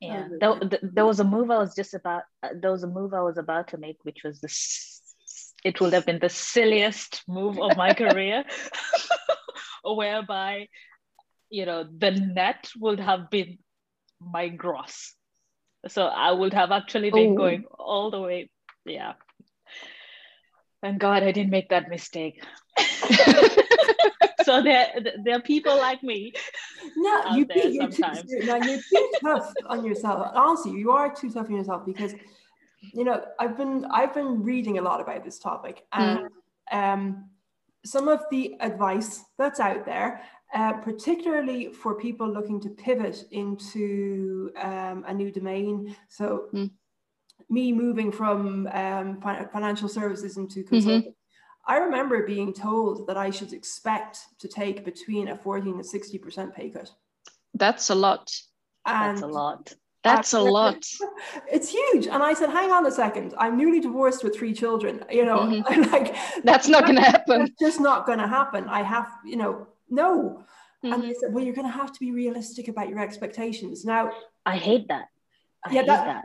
Yeah. 0.00 0.28
There, 0.40 0.60
there 0.82 1.06
was 1.06 1.20
a 1.20 1.24
move 1.24 1.50
i 1.50 1.56
was 1.56 1.74
just 1.74 1.94
about 1.94 2.24
uh, 2.42 2.50
there 2.60 2.70
was 2.70 2.82
a 2.82 2.86
move 2.86 3.14
i 3.14 3.22
was 3.22 3.38
about 3.38 3.68
to 3.68 3.78
make 3.78 3.96
which 4.02 4.24
was 4.24 4.40
this 4.40 5.00
it 5.64 5.80
would 5.80 5.94
have 5.94 6.04
been 6.04 6.18
the 6.18 6.28
silliest 6.28 7.22
move 7.26 7.58
of 7.58 7.78
my 7.78 7.94
career 7.94 8.44
whereby 9.82 10.68
you 11.48 11.64
know 11.64 11.88
the 11.96 12.10
net 12.10 12.70
would 12.78 13.00
have 13.00 13.30
been 13.30 13.58
my 14.20 14.48
gross. 14.48 15.14
So 15.88 16.04
i 16.04 16.30
would 16.30 16.52
have 16.52 16.72
actually 16.72 17.10
been 17.10 17.32
oh. 17.32 17.36
going 17.36 17.64
all 17.78 18.10
the 18.10 18.20
way 18.20 18.50
yeah. 18.86 19.14
Thank 20.82 20.98
God 20.98 21.22
I 21.22 21.32
didn't 21.32 21.50
make 21.50 21.70
that 21.70 21.88
mistake. 21.88 22.42
so 24.44 24.62
there, 24.62 24.94
there 25.24 25.36
are 25.36 25.40
people 25.40 25.76
like 25.76 26.02
me. 26.02 26.32
No, 26.96 27.34
you 27.34 27.46
be, 27.46 27.60
you're. 27.72 27.88
Too, 27.88 28.02
no, 28.44 28.56
you're 28.56 28.80
too 28.80 29.10
tough 29.22 29.52
on 29.66 29.84
yourself. 29.84 30.30
Honestly, 30.34 30.72
you 30.72 30.92
are 30.92 31.14
too 31.14 31.30
tough 31.32 31.46
on 31.46 31.56
yourself 31.56 31.86
because, 31.86 32.14
you 32.94 33.04
know, 33.04 33.24
I've 33.40 33.56
been 33.56 33.86
I've 33.86 34.14
been 34.14 34.42
reading 34.42 34.78
a 34.78 34.82
lot 34.82 35.00
about 35.00 35.24
this 35.24 35.38
topic 35.38 35.84
and 35.92 36.28
mm. 36.72 36.94
um, 36.94 37.30
some 37.84 38.08
of 38.08 38.20
the 38.30 38.54
advice 38.60 39.24
that's 39.38 39.60
out 39.60 39.86
there, 39.86 40.20
uh, 40.54 40.74
particularly 40.74 41.72
for 41.72 41.94
people 41.94 42.28
looking 42.32 42.60
to 42.60 42.68
pivot 42.68 43.24
into 43.30 44.52
um, 44.60 45.04
a 45.08 45.14
new 45.14 45.32
domain. 45.32 45.96
So. 46.08 46.48
Mm 46.54 46.70
me 47.48 47.72
moving 47.72 48.10
from 48.10 48.66
um, 48.72 49.20
financial 49.52 49.88
services 49.88 50.36
into 50.36 50.60
mm-hmm. 50.60 50.68
consulting, 50.68 51.00
mm-hmm. 51.02 51.72
I 51.72 51.78
remember 51.78 52.26
being 52.26 52.52
told 52.52 53.06
that 53.08 53.16
I 53.16 53.30
should 53.30 53.52
expect 53.52 54.18
to 54.38 54.48
take 54.48 54.84
between 54.84 55.28
a 55.28 55.36
14 55.36 55.74
and 55.74 55.82
60% 55.82 56.54
pay 56.54 56.70
cut. 56.70 56.90
That's 57.54 57.90
a 57.90 57.94
lot. 57.94 58.32
And 58.84 59.16
That's 59.16 59.22
a 59.22 59.26
lot. 59.26 59.72
That's 60.04 60.32
a 60.34 60.40
lot. 60.40 60.86
It's 61.50 61.68
huge. 61.68 62.06
And 62.06 62.22
I 62.22 62.32
said, 62.34 62.50
hang 62.50 62.70
on 62.70 62.86
a 62.86 62.92
second. 62.92 63.34
I'm 63.38 63.56
newly 63.56 63.80
divorced 63.80 64.22
with 64.22 64.36
three 64.36 64.54
children. 64.54 65.04
You 65.10 65.24
know, 65.24 65.38
mm-hmm. 65.38 65.82
like 65.92 66.14
that's 66.44 66.68
not 66.68 66.86
gonna 66.86 67.04
happen. 67.04 67.42
It's 67.42 67.60
just 67.60 67.80
not 67.80 68.06
gonna 68.06 68.28
happen. 68.28 68.68
I 68.68 68.82
have, 68.82 69.08
you 69.24 69.36
know, 69.36 69.66
no. 69.90 70.44
Mm-hmm. 70.84 70.92
And 70.92 71.02
they 71.02 71.14
said, 71.14 71.32
well, 71.32 71.42
you're 71.44 71.54
gonna 71.54 71.68
have 71.68 71.92
to 71.92 71.98
be 71.98 72.12
realistic 72.12 72.68
about 72.68 72.88
your 72.88 73.00
expectations. 73.00 73.84
Now 73.84 74.12
I 74.44 74.56
hate 74.56 74.86
that. 74.88 75.08
I 75.64 75.72
yeah, 75.72 75.80
hate 75.80 75.86
that, 75.88 76.04
that 76.04 76.24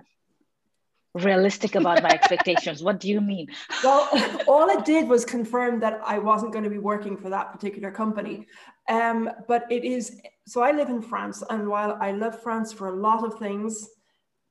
realistic 1.14 1.76
about 1.76 2.02
my 2.02 2.10
expectations. 2.10 2.82
What 2.84 3.00
do 3.00 3.10
you 3.10 3.22
mean? 3.22 3.48
Well, 3.84 4.08
all 4.48 4.70
it 4.70 4.86
did 4.86 5.10
was 5.10 5.26
confirm 5.26 5.80
that 5.80 6.00
I 6.06 6.20
wasn't 6.20 6.52
going 6.52 6.64
to 6.64 6.70
be 6.70 6.78
working 6.78 7.18
for 7.18 7.30
that 7.30 7.52
particular 7.52 7.92
company. 7.92 8.48
Um, 8.90 9.30
but 9.48 9.66
it 9.72 9.84
is 9.84 10.22
so 10.48 10.62
I 10.62 10.72
live 10.72 10.90
in 10.90 11.02
France, 11.02 11.44
and 11.50 11.68
while 11.68 11.98
I 12.02 12.12
love 12.12 12.42
France 12.42 12.74
for 12.74 12.90
a 12.90 12.96
lot 12.96 13.24
of 13.24 13.40
things, 13.40 13.88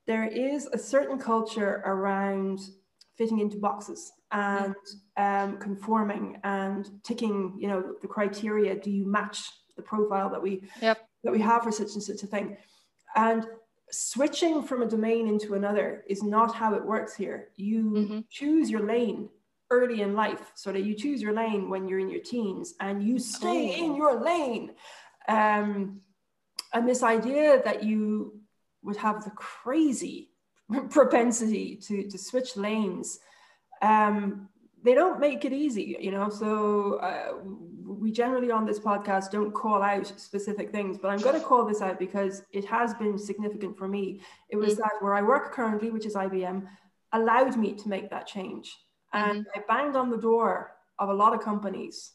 there 0.07 0.27
is 0.27 0.67
a 0.67 0.79
certain 0.79 1.19
culture 1.19 1.83
around 1.85 2.59
fitting 3.17 3.39
into 3.39 3.59
boxes 3.59 4.13
and 4.33 4.75
um, 5.17 5.59
conforming 5.59 6.39
and 6.45 6.89
ticking, 7.05 7.57
you 7.59 7.69
know, 7.69 7.95
the 8.01 8.09
criteria. 8.09 8.75
Do 8.75 8.91
you 8.91 9.07
match 9.07 9.39
the 9.77 9.83
profile 9.83 10.31
that 10.31 10.43
we 10.43 10.63
yep. 10.81 11.07
that 11.23 11.33
we 11.33 11.41
have 11.41 11.63
for 11.63 11.73
such 11.73 11.93
and 11.95 12.03
such 12.03 12.23
a 12.23 12.27
thing? 12.27 12.57
And 13.15 13.47
switching 13.91 14.63
from 14.63 14.83
a 14.83 14.87
domain 14.87 15.29
into 15.29 15.55
another 15.55 16.05
is 16.09 16.23
not 16.23 16.55
how 16.55 16.75
it 16.75 16.85
works 16.85 17.15
here. 17.15 17.49
You 17.57 17.83
mm-hmm. 17.85 18.21
choose 18.31 18.71
your 18.71 18.87
lane 18.87 19.29
early 19.71 20.03
in 20.03 20.15
life 20.15 20.53
so 20.55 20.73
that 20.73 20.83
you 20.83 20.95
choose 20.95 21.23
your 21.23 21.33
lane 21.33 21.71
when 21.71 21.87
you're 21.87 22.01
in 22.01 22.11
your 22.11 22.23
teens 22.23 22.75
and 22.81 23.03
you 23.03 23.19
stay 23.19 23.77
oh. 23.79 23.85
in 23.85 23.97
your 23.97 24.21
lane. 24.23 24.73
Um, 25.29 26.01
and 26.73 26.89
this 26.89 27.03
idea 27.03 27.63
that 27.65 27.83
you 27.85 28.41
would 28.83 28.97
have 28.97 29.25
the 29.25 29.31
crazy 29.31 30.31
propensity 30.91 31.77
to, 31.77 32.09
to 32.09 32.19
switch 32.19 32.57
lanes, 32.57 33.19
um, 33.83 34.49
they 34.83 34.95
don't 34.95 35.21
make 35.21 35.45
it 35.45 35.53
easy, 35.53 35.97
you 36.01 36.11
know. 36.11 36.31
So 36.31 36.95
uh, 36.95 37.33
we 37.99 38.13
generally 38.13 38.51
on 38.51 38.65
this 38.65 38.79
podcast 38.79 39.31
don't 39.31 39.53
call 39.53 39.83
out 39.83 40.07
specific 40.21 40.71
things, 40.71 40.99
but 40.99 41.09
I'm 41.09 41.21
going 41.21 41.39
to 41.39 41.47
call 41.47 41.65
this 41.65 41.83
out 41.83 41.99
because 41.99 42.43
it 42.53 42.65
has 42.67 42.95
been 42.95 43.19
significant 43.19 43.77
for 43.77 43.89
me. 43.89 44.21
It 44.49 44.57
was 44.57 44.75
mm-hmm. 44.75 44.83
that 44.83 44.93
where 45.01 45.15
I 45.15 45.23
work 45.23 45.53
currently, 45.53 45.91
which 45.91 46.07
is 46.07 46.15
IBM, 46.15 46.67
allowed 47.13 47.57
me 47.57 47.75
to 47.75 47.89
make 47.89 48.11
that 48.11 48.27
change. 48.27 48.77
And 49.13 49.41
mm-hmm. 49.41 49.61
I 49.61 49.63
banged 49.67 49.97
on 49.97 50.11
the 50.11 50.17
door 50.17 50.73
of 50.99 51.09
a 51.09 51.15
lot 51.15 51.35
of 51.35 51.41
companies 51.41 52.13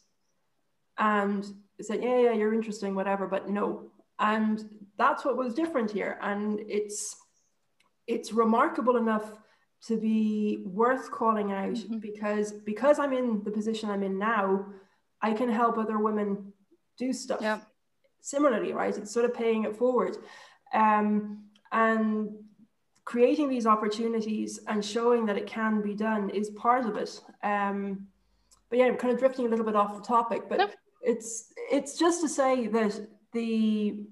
and 0.98 1.46
said, 1.82 2.02
yeah, 2.02 2.20
yeah, 2.20 2.34
you're 2.34 2.54
interesting, 2.54 2.96
whatever, 2.96 3.28
but 3.28 3.50
no. 3.50 3.92
And 4.20 4.64
that's 4.98 5.26
what 5.26 5.36
was 5.36 5.54
different 5.54 5.92
here. 5.92 6.18
And 6.22 6.60
it's 6.68 7.16
it's 8.08 8.32
remarkable 8.32 8.98
enough 8.98 9.32
to 9.88 9.98
be 9.98 10.64
worth 10.66 11.12
calling 11.12 11.52
out 11.52 11.74
mm-hmm. 11.74 11.98
because 11.98 12.52
because 12.52 13.00
I'm 13.00 13.14
in 13.14 13.44
the 13.44 13.52
position 13.52 13.90
I'm 13.90 14.04
in 14.04 14.18
now, 14.18 14.66
I 15.26 15.34
can 15.34 15.50
help 15.50 15.78
other 15.78 15.98
women 15.98 16.54
do 16.98 17.12
stuff 17.12 17.40
yeah. 17.42 17.60
similarly, 18.22 18.74
right? 18.74 18.96
It's 18.96 19.12
sort 19.12 19.26
of 19.26 19.34
paying 19.34 19.64
it 19.66 19.76
forward. 19.76 20.18
Um, 20.72 21.46
and 21.72 22.30
creating 23.06 23.50
these 23.50 23.66
opportunities 23.66 24.60
and 24.68 24.86
showing 24.86 25.26
that 25.26 25.38
it 25.38 25.48
can 25.48 25.82
be 25.82 25.96
done 25.96 26.30
is 26.30 26.50
part 26.52 26.86
of 26.86 26.96
it. 26.96 27.12
Um, 27.44 28.08
but 28.70 28.78
yeah, 28.78 28.86
I'm 28.86 28.98
kind 28.98 29.14
of 29.14 29.20
drifting 29.20 29.48
a 29.48 29.50
little 29.50 29.66
bit 29.66 29.76
off 29.76 29.96
the 29.96 30.08
topic, 30.18 30.44
but 30.48 30.76
it's 31.02 31.54
it's 31.72 31.98
just 31.98 32.22
to 32.22 32.30
say 32.30 32.68
that 32.68 32.94
the 33.32 34.06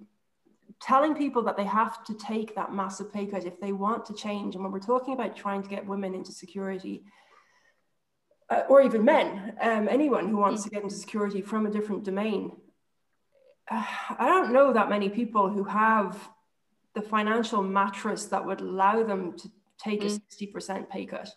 telling 0.81 1.13
people 1.15 1.41
that 1.43 1.57
they 1.57 1.63
have 1.63 2.03
to 2.05 2.13
take 2.15 2.55
that 2.55 2.73
massive 2.73 3.13
pay 3.13 3.25
cut 3.25 3.45
if 3.45 3.59
they 3.59 3.71
want 3.71 4.05
to 4.07 4.13
change, 4.13 4.55
and 4.55 4.63
when 4.63 4.73
we're 4.73 4.79
talking 4.79 5.13
about 5.13 5.35
trying 5.35 5.61
to 5.61 5.69
get 5.69 5.85
women 5.85 6.13
into 6.13 6.31
security, 6.31 7.03
uh, 8.53 8.63
or 8.69 8.81
even 8.81 9.03
men, 9.03 9.55
um, 9.61 9.87
anyone 9.89 10.29
who 10.29 10.37
wants 10.37 10.61
mm. 10.61 10.65
to 10.65 10.69
get 10.69 10.83
into 10.83 10.95
security 10.95 11.41
from 11.41 11.65
a 11.65 11.71
different 11.71 12.03
domain, 12.03 12.51
uh, 13.69 13.85
I 14.19 14.27
don't 14.27 14.53
know 14.53 14.73
that 14.73 14.89
many 14.89 15.09
people 15.09 15.49
who 15.49 15.63
have 15.63 16.29
the 16.93 17.01
financial 17.01 17.63
mattress 17.63 18.25
that 18.25 18.45
would 18.45 18.61
allow 18.61 19.03
them 19.03 19.35
to 19.37 19.49
take 19.79 20.01
mm. 20.01 20.15
a 20.15 20.45
60% 20.45 20.89
pay 20.89 21.05
cut. 21.05 21.29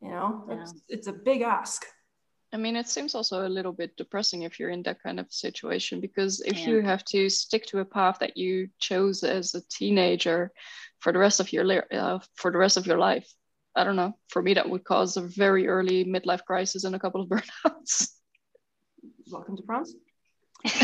You 0.00 0.10
know, 0.10 0.44
yeah. 0.48 0.62
it's, 0.62 0.74
it's 0.88 1.06
a 1.08 1.12
big 1.12 1.42
ask. 1.42 1.84
I 2.52 2.56
mean, 2.56 2.74
it 2.74 2.88
seems 2.88 3.14
also 3.14 3.46
a 3.46 3.48
little 3.48 3.72
bit 3.72 3.96
depressing 3.96 4.42
if 4.42 4.58
you're 4.58 4.70
in 4.70 4.82
that 4.82 5.02
kind 5.02 5.20
of 5.20 5.32
situation 5.32 6.00
because 6.00 6.40
if 6.40 6.58
yeah. 6.58 6.68
you 6.68 6.80
have 6.82 7.04
to 7.06 7.28
stick 7.28 7.66
to 7.66 7.78
a 7.78 7.84
path 7.84 8.18
that 8.20 8.36
you 8.36 8.68
chose 8.80 9.22
as 9.22 9.54
a 9.54 9.62
teenager 9.68 10.50
for 10.98 11.12
the 11.12 11.18
rest 11.18 11.38
of 11.38 11.52
your 11.52 11.84
uh, 11.92 12.18
for 12.34 12.50
the 12.50 12.58
rest 12.58 12.76
of 12.76 12.86
your 12.86 12.98
life, 12.98 13.32
I 13.80 13.84
don't 13.84 13.96
know. 13.96 14.14
For 14.28 14.42
me, 14.42 14.52
that 14.52 14.68
would 14.68 14.84
cause 14.84 15.16
a 15.16 15.22
very 15.22 15.66
early 15.66 16.04
midlife 16.04 16.44
crisis 16.44 16.84
and 16.84 16.94
a 16.94 16.98
couple 16.98 17.22
of 17.22 17.28
burnouts. 17.30 18.10
Welcome 19.32 19.56
to 19.56 19.62
France. 19.62 19.94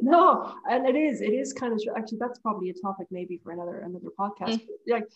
no, 0.00 0.54
and 0.70 0.88
it 0.88 0.96
is, 0.96 1.20
it 1.20 1.34
is 1.34 1.52
kind 1.52 1.74
of 1.74 1.80
actually 1.94 2.16
that's 2.18 2.38
probably 2.38 2.70
a 2.70 2.72
topic 2.72 3.08
maybe 3.10 3.38
for 3.44 3.52
another 3.52 3.80
another 3.80 4.08
podcast. 4.18 4.54
Mm. 4.54 4.62
Like 4.88 5.06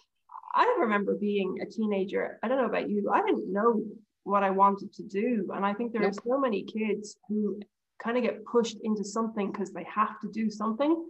I 0.55 0.77
remember 0.81 1.15
being 1.15 1.57
a 1.63 1.65
teenager. 1.65 2.39
I 2.43 2.49
don't 2.49 2.59
know 2.59 2.67
about 2.67 2.91
you. 2.91 3.11
I 3.11 3.23
didn't 3.23 3.51
know 3.51 3.83
what 4.25 4.43
I 4.43 4.51
wanted 4.51 4.93
to 4.93 5.03
do, 5.03 5.49
and 5.55 5.65
I 5.65 5.73
think 5.73 5.93
there 5.93 6.03
nope. 6.03 6.11
are 6.11 6.29
so 6.29 6.39
many 6.39 6.65
kids 6.65 7.17
who 7.27 7.59
kind 8.05 8.19
of 8.19 8.23
get 8.23 8.45
pushed 8.45 8.77
into 8.83 9.03
something 9.03 9.51
because 9.51 9.73
they 9.73 9.85
have 9.85 10.21
to 10.21 10.31
do 10.31 10.51
something, 10.51 11.07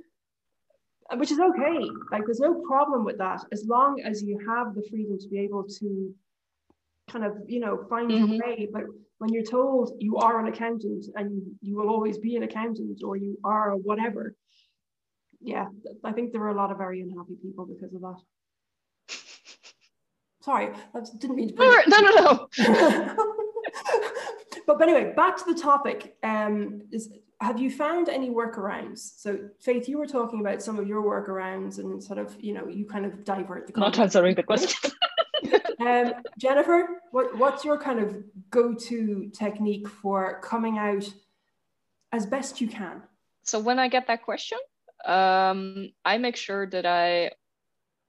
which 1.14 1.30
is 1.30 1.38
okay. 1.38 1.88
Like 2.10 2.24
there's 2.26 2.40
no 2.40 2.54
problem 2.66 3.04
with 3.04 3.18
that 3.18 3.44
as 3.52 3.64
long 3.66 4.00
as 4.00 4.22
you 4.22 4.38
have 4.46 4.74
the 4.74 4.82
freedom 4.90 5.18
to 5.18 5.28
be 5.28 5.38
able 5.40 5.64
to 5.64 6.14
kind 7.08 7.24
of 7.24 7.36
you 7.46 7.60
know 7.60 7.84
find 7.88 8.10
mm-hmm. 8.10 8.32
your 8.32 8.46
way. 8.46 8.68
But 8.72 8.84
when 9.18 9.32
you're 9.32 9.44
told 9.44 9.92
you 9.98 10.16
are 10.16 10.40
an 10.40 10.52
accountant 10.52 11.06
and 11.14 11.42
you 11.62 11.76
will 11.76 11.88
always 11.88 12.18
be 12.18 12.36
an 12.36 12.42
accountant 12.42 13.02
or 13.04 13.16
you 13.16 13.38
are 13.44 13.76
whatever, 13.76 14.34
yeah, 15.40 15.66
I 16.04 16.12
think 16.12 16.32
there 16.32 16.42
are 16.42 16.50
a 16.50 16.56
lot 16.56 16.70
of 16.70 16.78
very 16.78 17.00
unhappy 17.00 17.36
people 17.40 17.66
because 17.66 17.94
of 17.94 18.00
that. 18.00 18.20
Sorry, 20.42 20.70
I 20.94 21.00
didn't 21.18 21.36
mean 21.36 21.48
to. 21.48 21.54
No, 21.54 21.82
no, 21.86 22.00
no, 22.00 22.10
no. 22.10 22.48
but, 24.66 24.66
but 24.78 24.82
anyway, 24.82 25.12
back 25.14 25.36
to 25.38 25.44
the 25.44 25.58
topic. 25.58 26.16
Um, 26.22 26.82
is 26.92 27.10
have 27.40 27.60
you 27.60 27.70
found 27.70 28.08
any 28.08 28.30
workarounds? 28.30 29.12
So, 29.18 29.50
Faith, 29.60 29.88
you 29.88 29.98
were 29.98 30.06
talking 30.06 30.40
about 30.40 30.62
some 30.62 30.78
of 30.78 30.86
your 30.86 31.02
workarounds 31.02 31.78
and 31.78 32.02
sort 32.02 32.18
of, 32.18 32.34
you 32.40 32.54
know, 32.54 32.66
you 32.66 32.86
kind 32.86 33.04
of 33.04 33.24
divert 33.24 33.66
the. 33.66 33.78
Not 33.78 33.98
answering 33.98 34.34
the 34.34 34.42
question. 34.42 34.90
um, 35.80 36.14
Jennifer, 36.38 37.02
what, 37.10 37.36
what's 37.36 37.64
your 37.64 37.78
kind 37.78 38.00
of 38.00 38.16
go-to 38.50 39.30
technique 39.34 39.86
for 39.86 40.40
coming 40.40 40.78
out 40.78 41.08
as 42.12 42.24
best 42.24 42.60
you 42.60 42.68
can? 42.68 43.02
So 43.42 43.58
when 43.58 43.78
I 43.78 43.88
get 43.88 44.06
that 44.06 44.22
question, 44.22 44.58
um, 45.04 45.90
I 46.04 46.18
make 46.18 46.36
sure 46.36 46.66
that 46.66 46.86
I 46.86 47.32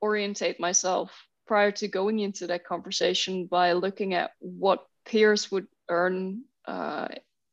orientate 0.01 0.59
myself 0.59 1.11
prior 1.45 1.71
to 1.71 1.87
going 1.87 2.19
into 2.19 2.47
that 2.47 2.65
conversation 2.65 3.45
by 3.45 3.73
looking 3.73 4.13
at 4.13 4.31
what 4.39 4.85
peers 5.05 5.51
would 5.51 5.67
earn 5.89 6.43
uh, 6.65 7.07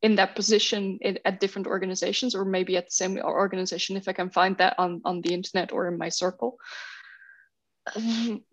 in 0.05 0.15
that 0.15 0.35
position 0.35 0.99
in, 1.01 1.17
at 1.25 1.39
different 1.39 1.67
organizations 1.67 2.35
or 2.35 2.45
maybe 2.45 2.77
at 2.77 2.85
the 2.85 2.91
same 3.01 3.17
organization 3.17 3.97
if 3.97 4.07
I 4.07 4.13
can 4.13 4.29
find 4.29 4.57
that 4.57 4.75
on, 4.77 5.01
on 5.03 5.21
the 5.21 5.33
internet 5.33 5.71
or 5.71 5.87
in 5.87 5.97
my 5.97 6.09
circle. 6.09 6.57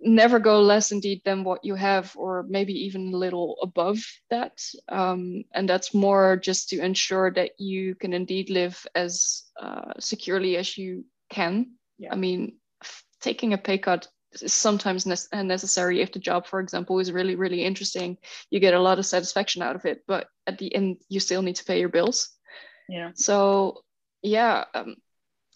Never 0.01 0.39
go 0.39 0.61
less 0.61 0.93
indeed 0.93 1.21
than 1.25 1.45
what 1.45 1.65
you 1.65 1.75
have 1.75 2.13
or 2.17 2.45
maybe 2.49 2.73
even 2.87 3.13
a 3.13 3.17
little 3.17 3.57
above 3.63 3.99
that. 4.31 4.59
Um, 4.89 5.45
and 5.53 5.69
that's 5.69 5.95
more 5.95 6.37
just 6.37 6.69
to 6.71 6.81
ensure 6.81 7.31
that 7.33 7.53
you 7.59 7.95
can 7.95 8.13
indeed 8.13 8.51
live 8.51 8.87
as 8.95 9.45
uh, 9.61 9.93
securely 10.01 10.57
as 10.57 10.77
you 10.79 11.05
can. 11.31 11.73
Yeah. 11.99 12.13
i 12.13 12.17
mean 12.17 12.59
taking 13.21 13.53
a 13.53 13.59
pay 13.59 13.79
cut 13.79 14.09
sometimes 14.35 15.07
ne- 15.07 15.43
necessary 15.43 16.01
if 16.01 16.13
the 16.13 16.19
job 16.19 16.47
for 16.47 16.61
example 16.61 16.99
is 16.99 17.13
really 17.13 17.37
really 17.37 17.65
interesting 17.65 18.17
you 18.51 18.61
get 18.61 18.75
a 18.75 18.81
lot 18.81 18.99
of 18.99 19.07
satisfaction 19.07 19.63
out 19.63 19.77
of 19.77 19.85
it 19.85 20.03
but 20.07 20.27
at 20.47 20.59
the 20.59 20.75
end 20.75 20.99
you 21.09 21.21
still 21.21 21.43
need 21.43 21.57
to 21.57 21.65
pay 21.65 21.81
your 21.81 21.89
bills 21.89 22.31
yeah 22.89 23.11
so 23.15 23.83
yeah 24.23 24.65
um, 24.75 24.97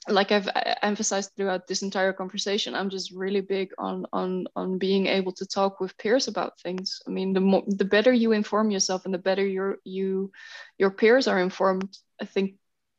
like 0.08 0.30
I've 0.30 0.48
emphasized 0.82 1.32
throughout 1.36 1.66
this 1.66 1.82
entire 1.82 2.12
conversation, 2.12 2.74
I'm 2.74 2.90
just 2.90 3.10
really 3.10 3.40
big 3.40 3.72
on 3.78 4.06
on 4.12 4.46
on 4.54 4.78
being 4.78 5.06
able 5.06 5.32
to 5.32 5.46
talk 5.46 5.80
with 5.80 5.98
peers 5.98 6.28
about 6.28 6.60
things. 6.60 7.00
I 7.06 7.10
mean, 7.10 7.32
the 7.32 7.40
more 7.40 7.64
the 7.66 7.84
better 7.84 8.12
you 8.12 8.32
inform 8.32 8.70
yourself, 8.70 9.04
and 9.04 9.12
the 9.12 9.18
better 9.18 9.44
your 9.44 9.78
you 9.84 10.30
your 10.78 10.90
peers 10.90 11.26
are 11.26 11.40
informed, 11.40 11.96
I 12.20 12.24
think, 12.24 12.54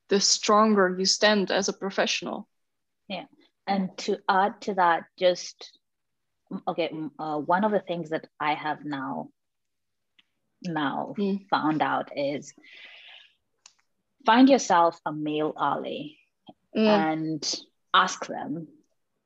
the 0.10 0.20
stronger 0.20 0.96
you 0.98 1.06
stand 1.06 1.52
as 1.52 1.70
a 1.70 1.74
professional. 1.74 2.48
Yeah, 3.08 3.26
and 3.68 3.98
to 4.00 4.18
add 4.30 4.62
to 4.62 4.76
that, 4.76 5.04
just 5.18 5.78
okay, 6.68 6.92
uh, 7.20 7.38
one 7.38 7.64
of 7.64 7.72
the 7.72 7.80
things 7.80 8.10
that 8.10 8.28
I 8.40 8.54
have 8.54 8.86
now 8.86 9.30
now 10.64 11.14
mm. 11.18 11.48
found 11.50 11.82
out 11.82 12.10
is 12.16 12.54
find 14.26 14.50
yourself 14.50 15.00
a 15.06 15.12
male 15.12 15.54
ally 15.58 16.16
mm. 16.76 16.86
and 16.88 17.56
ask 17.94 18.26
them 18.26 18.68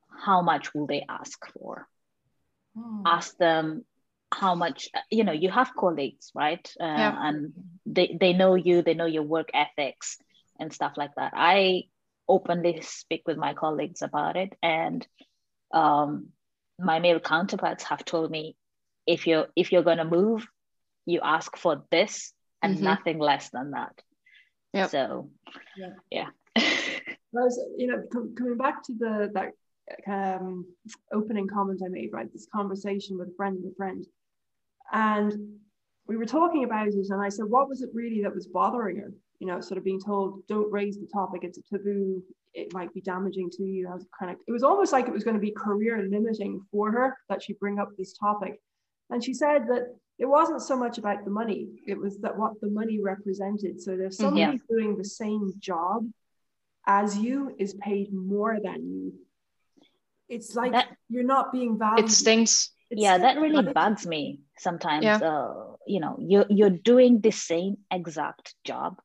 how 0.10 0.42
much 0.42 0.74
will 0.74 0.88
they 0.88 1.06
ask 1.08 1.40
for 1.54 1.88
mm. 2.78 3.02
ask 3.06 3.38
them 3.38 3.86
how 4.34 4.56
much 4.56 4.90
you 5.10 5.24
know 5.24 5.32
you 5.32 5.50
have 5.50 5.76
colleagues 5.76 6.32
right 6.36 6.70
uh, 6.80 6.86
yeah. 6.86 7.16
and 7.28 7.54
they, 7.86 8.18
they 8.20 8.34
know 8.34 8.56
you 8.56 8.82
they 8.82 8.94
know 8.94 9.06
your 9.06 9.24
work 9.24 9.50
ethics 9.54 10.18
and 10.60 10.74
stuff 10.74 10.94
like 10.96 11.12
that 11.16 11.34
i 11.36 11.84
openly 12.28 12.82
speak 12.82 13.24
with 13.26 13.38
my 13.38 13.54
colleagues 13.54 14.02
about 14.02 14.38
it 14.38 14.54
and 14.62 15.06
um, 15.74 16.28
my 16.80 17.00
male 17.00 17.20
counterparts 17.20 17.84
have 17.84 18.04
told 18.06 18.32
me 18.32 18.56
if 19.08 19.28
you're 19.28 19.48
if 19.56 19.72
you're 19.72 19.84
going 19.84 19.98
to 19.98 20.06
move 20.06 20.48
you 21.06 21.20
ask 21.24 21.58
for 21.58 21.84
this 21.92 22.34
and 22.62 22.76
mm-hmm. 22.76 22.86
nothing 22.86 23.20
less 23.20 23.50
than 23.50 23.72
that 23.72 23.94
yep. 24.74 24.90
so 24.90 25.30
yeah, 25.78 25.94
yeah. 26.12 26.28
Was, 27.34 27.60
you 27.78 27.88
know, 27.88 28.04
com- 28.12 28.36
coming 28.38 28.58
back 28.58 28.84
to 28.84 28.94
the 28.94 29.32
that 29.34 29.52
um, 30.08 30.66
opening 31.14 31.48
comment 31.48 31.82
I 31.86 31.90
made, 31.90 32.10
right? 32.12 32.32
This 32.32 32.48
conversation 32.54 33.18
with 33.18 33.30
a 33.30 33.36
friend 33.36 33.58
and 33.58 33.72
a 33.72 33.76
friend, 33.76 34.06
and 34.92 35.34
we 36.08 36.18
were 36.18 36.26
talking 36.26 36.64
about 36.64 36.88
it, 36.88 36.94
and 36.94 37.22
I 37.22 37.30
said, 37.30 37.46
what 37.46 37.70
was 37.70 37.82
it 37.82 37.90
really 37.94 38.22
that 38.24 38.36
was 38.36 38.48
bothering 38.48 38.98
her? 38.98 39.14
You 39.42 39.48
know, 39.48 39.60
sort 39.60 39.80
of 39.80 39.84
being 39.84 40.00
told, 40.00 40.46
don't 40.48 40.72
raise 40.72 40.98
the 41.00 41.08
topic; 41.08 41.44
it's 41.44 41.58
a 41.58 41.64
taboo. 41.64 42.22
It 42.54 42.72
might 42.74 42.94
be 42.94 43.02
damaging 43.02 43.50
to 43.58 43.64
you. 43.64 43.90
I 43.90 43.96
was 43.96 44.06
kind 44.18 44.32
of, 44.32 44.38
it 44.48 44.52
was 44.52 44.62
almost 44.62 44.92
like 44.94 45.08
it 45.08 45.14
was 45.14 45.24
going 45.24 45.36
to 45.36 45.42
be 45.42 45.52
career 45.52 46.08
limiting 46.10 46.62
for 46.72 46.92
her 46.92 47.18
that 47.28 47.42
she 47.42 47.54
bring 47.54 47.80
up 47.80 47.90
this 47.98 48.14
topic, 48.14 48.62
and 49.10 49.24
she 49.24 49.34
said 49.34 49.68
that 49.70 49.96
it 50.20 50.26
wasn't 50.26 50.62
so 50.62 50.78
much 50.78 51.00
about 51.00 51.26
the 51.26 51.32
money; 51.32 51.70
it 51.88 51.98
was 51.98 52.20
that 52.20 52.38
what 52.38 52.54
the 52.62 52.70
money 52.70 53.00
represented. 53.02 53.82
So 53.82 53.98
there's 53.98 54.18
mm-hmm. 54.18 54.38
somebody 54.38 54.62
doing 54.70 54.96
the 54.96 55.06
same 55.06 55.54
job 55.60 56.08
as 56.86 57.18
you 57.18 57.56
is 57.58 57.74
paid 57.76 58.14
more 58.14 58.60
than 58.64 58.80
you. 58.92 59.14
It's 60.30 60.56
like 60.56 60.72
that, 60.72 60.90
you're 61.10 61.24
not 61.24 61.52
being 61.52 61.78
valued. 61.78 62.06
It 62.06 62.12
stinks. 62.12 62.72
It's 62.90 63.02
yeah, 63.02 63.18
that 63.18 63.40
really 63.40 63.74
bugs 63.74 64.06
me 64.06 64.42
sometimes. 64.58 65.04
Yeah. 65.04 65.18
Uh, 65.18 65.76
you 65.88 66.00
know, 66.00 66.18
you're 66.20 66.46
you're 66.50 66.70
doing 66.70 67.22
the 67.22 67.32
same 67.32 67.78
exact 67.90 68.54
job, 68.66 68.98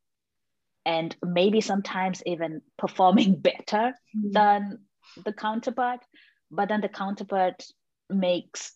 and 0.87 1.15
maybe 1.23 1.61
sometimes 1.61 2.23
even 2.25 2.63
performing 2.79 3.37
better 3.49 3.93
mm-hmm. 4.17 4.31
than 4.31 4.79
the 5.25 5.33
counterpart, 5.33 6.01
but 6.51 6.69
then 6.69 6.81
the 6.81 6.89
counterpart 6.89 7.63
makes 8.09 8.73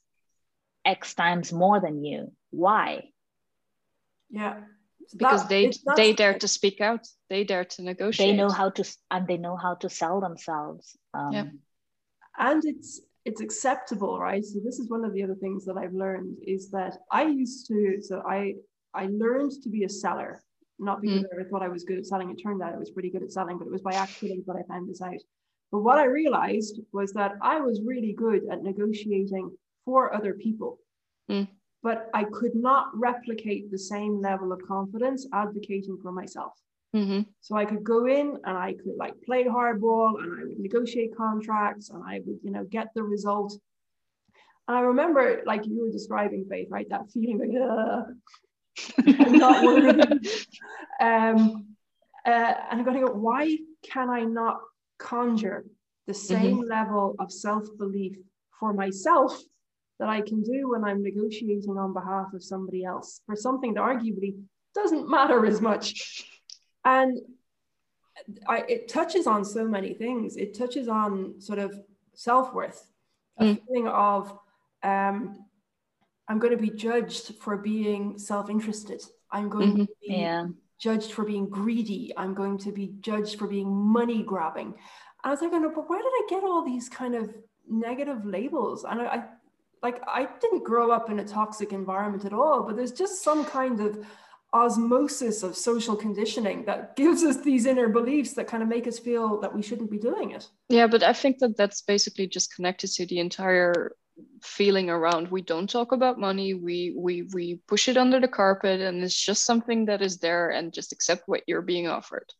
X 0.84 1.14
times 1.14 1.52
more 1.52 1.80
than 1.80 2.04
you. 2.04 2.32
Why? 2.50 3.04
Yeah 4.28 4.60
because 5.16 5.48
they 5.48 5.70
they 5.96 6.12
dare 6.12 6.38
to 6.38 6.48
speak 6.48 6.80
out 6.80 7.06
they 7.28 7.44
dare 7.44 7.64
to 7.64 7.82
negotiate 7.82 8.30
they 8.30 8.36
know 8.36 8.48
how 8.48 8.70
to 8.70 8.84
and 9.10 9.26
they 9.26 9.36
know 9.36 9.56
how 9.56 9.74
to 9.74 9.88
sell 9.88 10.20
themselves 10.20 10.96
um, 11.14 11.32
yeah. 11.32 11.44
and 12.38 12.64
it's 12.64 13.00
it's 13.24 13.40
acceptable 13.40 14.18
right 14.18 14.44
so 14.44 14.58
this 14.64 14.78
is 14.78 14.88
one 14.88 15.04
of 15.04 15.12
the 15.12 15.22
other 15.22 15.34
things 15.34 15.64
that 15.64 15.76
i've 15.76 15.92
learned 15.92 16.36
is 16.46 16.70
that 16.70 16.96
i 17.10 17.22
used 17.22 17.66
to 17.66 17.98
so 18.00 18.22
i 18.28 18.54
i 18.94 19.06
learned 19.06 19.52
to 19.62 19.68
be 19.68 19.84
a 19.84 19.88
seller 19.88 20.42
not 20.80 21.00
because 21.00 21.22
mm. 21.22 21.40
i 21.40 21.48
thought 21.48 21.62
i 21.62 21.68
was 21.68 21.84
good 21.84 21.98
at 21.98 22.06
selling 22.06 22.30
it 22.30 22.42
turned 22.42 22.62
out 22.62 22.74
i 22.74 22.78
was 22.78 22.90
pretty 22.90 23.10
good 23.10 23.22
at 23.22 23.32
selling 23.32 23.58
but 23.58 23.66
it 23.66 23.72
was 23.72 23.82
by 23.82 23.92
accident 23.92 24.44
that 24.46 24.56
i 24.56 24.62
found 24.64 24.88
this 24.88 25.02
out 25.02 25.22
but 25.70 25.80
what 25.80 25.98
i 25.98 26.04
realized 26.04 26.80
was 26.92 27.12
that 27.12 27.32
i 27.42 27.60
was 27.60 27.80
really 27.84 28.12
good 28.12 28.42
at 28.50 28.62
negotiating 28.62 29.50
for 29.84 30.14
other 30.14 30.34
people 30.34 30.78
mm 31.30 31.46
but 31.82 32.10
I 32.12 32.24
could 32.24 32.54
not 32.54 32.88
replicate 32.94 33.70
the 33.70 33.78
same 33.78 34.20
level 34.20 34.52
of 34.52 34.60
confidence 34.66 35.26
advocating 35.32 35.98
for 36.02 36.12
myself. 36.12 36.52
Mm-hmm. 36.94 37.22
So 37.40 37.56
I 37.56 37.64
could 37.64 37.84
go 37.84 38.06
in 38.06 38.36
and 38.44 38.56
I 38.56 38.72
could 38.72 38.96
like 38.98 39.14
play 39.24 39.44
hardball 39.44 40.22
and 40.22 40.40
I 40.40 40.44
would 40.44 40.58
negotiate 40.58 41.16
contracts 41.16 41.90
and 41.90 42.02
I 42.04 42.20
would, 42.26 42.38
you 42.42 42.50
know, 42.50 42.64
get 42.64 42.88
the 42.94 43.02
result. 43.02 43.54
And 44.68 44.76
I 44.76 44.80
remember, 44.80 45.42
like 45.46 45.66
you 45.66 45.82
were 45.82 45.90
describing, 45.90 46.44
Faith, 46.50 46.68
right? 46.70 46.88
That 46.90 47.10
feeling 47.12 47.38
like, 47.38 47.50
Ugh. 47.62 48.04
I'm 48.98 49.32
not 49.32 49.64
worthy. 49.64 50.28
Um, 51.00 51.76
uh, 52.26 52.54
and 52.70 52.78
I'm 52.78 52.84
going 52.84 53.00
to 53.00 53.06
go, 53.06 53.12
why 53.14 53.56
can 53.82 54.10
I 54.10 54.20
not 54.20 54.60
conjure 54.98 55.64
the 56.06 56.12
same 56.12 56.58
mm-hmm. 56.58 56.68
level 56.68 57.14
of 57.18 57.32
self 57.32 57.64
belief 57.78 58.18
for 58.58 58.74
myself 58.74 59.40
that 59.98 60.08
I 60.10 60.20
can 60.20 60.42
do 60.42 60.70
when 60.70 60.84
I'm 60.84 61.02
negotiating 61.02 61.78
on 61.78 61.94
behalf 61.94 62.34
of 62.34 62.44
somebody 62.44 62.84
else 62.84 63.22
for 63.24 63.34
something 63.34 63.74
that 63.74 63.80
arguably 63.80 64.34
doesn't 64.74 65.08
matter 65.08 65.46
as 65.46 65.60
much? 65.60 66.24
And 66.84 67.18
I, 68.46 68.64
it 68.68 68.88
touches 68.88 69.26
on 69.26 69.44
so 69.44 69.66
many 69.66 69.94
things. 69.94 70.36
It 70.36 70.56
touches 70.56 70.88
on 70.88 71.40
sort 71.40 71.58
of 71.58 71.78
self 72.14 72.52
worth, 72.52 72.86
a 73.38 73.44
mm. 73.44 73.60
feeling 73.66 73.88
of 73.88 74.36
um, 74.82 75.44
I'm 76.30 76.38
going 76.38 76.56
to 76.56 76.62
be 76.62 76.70
judged 76.70 77.34
for 77.40 77.56
being 77.56 78.16
self 78.16 78.48
interested. 78.48 79.02
I'm 79.32 79.48
going 79.48 79.70
mm-hmm. 79.70 79.80
to 79.80 79.94
be 80.00 80.14
yeah. 80.14 80.46
judged 80.78 81.10
for 81.10 81.24
being 81.24 81.48
greedy. 81.48 82.12
I'm 82.16 82.34
going 82.34 82.56
to 82.58 82.70
be 82.70 82.92
judged 83.00 83.36
for 83.36 83.48
being 83.48 83.68
money 83.68 84.22
grabbing. 84.22 84.68
And 84.68 84.74
I 85.24 85.30
was 85.30 85.40
like, 85.40 85.50
but 85.50 85.90
where 85.90 85.98
did 85.98 86.06
I 86.06 86.26
get 86.30 86.44
all 86.44 86.64
these 86.64 86.88
kind 86.88 87.16
of 87.16 87.34
negative 87.68 88.24
labels? 88.24 88.84
And 88.84 89.02
I, 89.02 89.06
I 89.06 89.24
like 89.82 90.00
I 90.06 90.28
didn't 90.40 90.62
grow 90.62 90.92
up 90.92 91.10
in 91.10 91.18
a 91.18 91.24
toxic 91.24 91.72
environment 91.72 92.24
at 92.24 92.32
all, 92.32 92.62
but 92.62 92.76
there's 92.76 92.92
just 92.92 93.24
some 93.24 93.44
kind 93.44 93.80
of 93.80 94.06
osmosis 94.52 95.42
of 95.42 95.56
social 95.56 95.96
conditioning 95.96 96.64
that 96.66 96.94
gives 97.02 97.24
us 97.24 97.38
these 97.42 97.66
inner 97.66 97.88
beliefs 97.88 98.34
that 98.34 98.46
kind 98.46 98.62
of 98.62 98.68
make 98.68 98.86
us 98.86 99.00
feel 99.00 99.40
that 99.40 99.52
we 99.52 99.62
shouldn't 99.62 99.90
be 99.90 99.98
doing 99.98 100.30
it. 100.30 100.48
Yeah, 100.68 100.86
but 100.86 101.02
I 101.02 101.12
think 101.12 101.38
that 101.38 101.56
that's 101.56 101.82
basically 101.82 102.28
just 102.28 102.54
connected 102.54 102.92
to 102.92 103.06
the 103.06 103.18
entire 103.18 103.96
feeling 104.42 104.90
around 104.90 105.28
we 105.28 105.42
don't 105.42 105.68
talk 105.68 105.92
about 105.92 106.18
money 106.18 106.54
we 106.54 106.94
we 106.96 107.22
we 107.34 107.60
push 107.66 107.88
it 107.88 107.96
under 107.96 108.20
the 108.20 108.28
carpet 108.28 108.80
and 108.80 109.02
it's 109.02 109.18
just 109.18 109.44
something 109.44 109.84
that 109.84 110.02
is 110.02 110.18
there 110.18 110.50
and 110.50 110.72
just 110.72 110.92
accept 110.92 111.22
what 111.26 111.42
you're 111.46 111.62
being 111.62 111.88
offered 111.88 112.32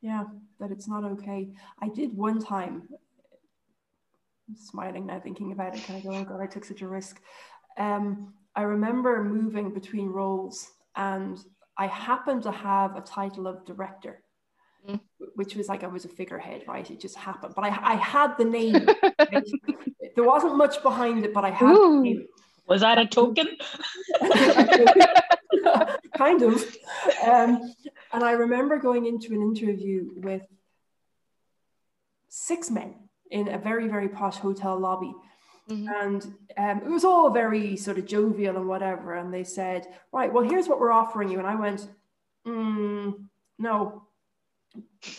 yeah 0.00 0.24
that 0.60 0.70
it's 0.70 0.88
not 0.88 1.04
okay 1.04 1.48
i 1.82 1.88
did 1.88 2.16
one 2.16 2.40
time 2.40 2.82
I'm 4.46 4.56
smiling 4.56 5.06
now 5.06 5.20
thinking 5.20 5.52
about 5.52 5.74
it 5.74 5.84
kind 5.84 5.98
of 5.98 6.04
go 6.04 6.14
oh 6.14 6.24
god 6.24 6.40
i 6.40 6.46
took 6.46 6.64
such 6.64 6.82
a 6.82 6.88
risk 6.88 7.20
um, 7.78 8.34
i 8.54 8.62
remember 8.62 9.24
moving 9.24 9.72
between 9.72 10.08
roles 10.08 10.70
and 10.96 11.38
I 11.76 11.86
happened 11.86 12.42
to 12.44 12.52
have 12.52 12.96
a 12.96 13.00
title 13.00 13.46
of 13.46 13.64
director, 13.64 14.22
mm. 14.88 15.00
which 15.34 15.56
was 15.56 15.68
like 15.68 15.82
I 15.82 15.88
was 15.88 16.04
a 16.04 16.08
figurehead, 16.08 16.64
right? 16.68 16.88
It 16.88 17.00
just 17.00 17.16
happened. 17.16 17.54
But 17.56 17.64
I, 17.64 17.68
I 17.68 17.94
had 17.94 18.36
the 18.38 18.44
name. 18.44 18.86
there 20.14 20.24
wasn't 20.24 20.56
much 20.56 20.82
behind 20.82 21.24
it, 21.24 21.32
but 21.34 21.44
I 21.44 21.50
had 21.50 21.70
Ooh. 21.70 22.26
Was 22.66 22.80
that 22.80 22.98
a 22.98 23.06
token? 23.06 23.48
kind 26.16 26.42
of. 26.42 26.76
Um, 27.22 27.74
and 28.12 28.24
I 28.24 28.32
remember 28.32 28.78
going 28.78 29.06
into 29.06 29.34
an 29.34 29.42
interview 29.42 30.10
with 30.16 30.42
six 32.28 32.70
men 32.70 32.94
in 33.30 33.48
a 33.48 33.58
very, 33.58 33.88
very 33.88 34.08
posh 34.08 34.36
hotel 34.36 34.78
lobby. 34.78 35.12
Mm-hmm. 35.68 35.88
And 35.88 36.22
um, 36.56 36.86
it 36.86 36.90
was 36.90 37.04
all 37.04 37.30
very 37.30 37.76
sort 37.76 37.98
of 37.98 38.06
jovial 38.06 38.56
and 38.56 38.68
whatever. 38.68 39.14
And 39.14 39.32
they 39.32 39.44
said, 39.44 39.86
right, 40.12 40.32
well, 40.32 40.44
here's 40.44 40.68
what 40.68 40.80
we're 40.80 40.92
offering 40.92 41.30
you. 41.30 41.38
And 41.38 41.46
I 41.46 41.54
went, 41.54 41.88
mm, 42.46 43.14
no, 43.58 44.02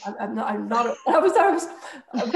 I, 0.05 0.23
am 0.23 0.35
not, 0.35 0.47
I'm 0.47 0.67
not, 0.67 0.97
I 1.07 1.17
was, 1.19 1.33
I 1.33 1.51
was 1.51 1.67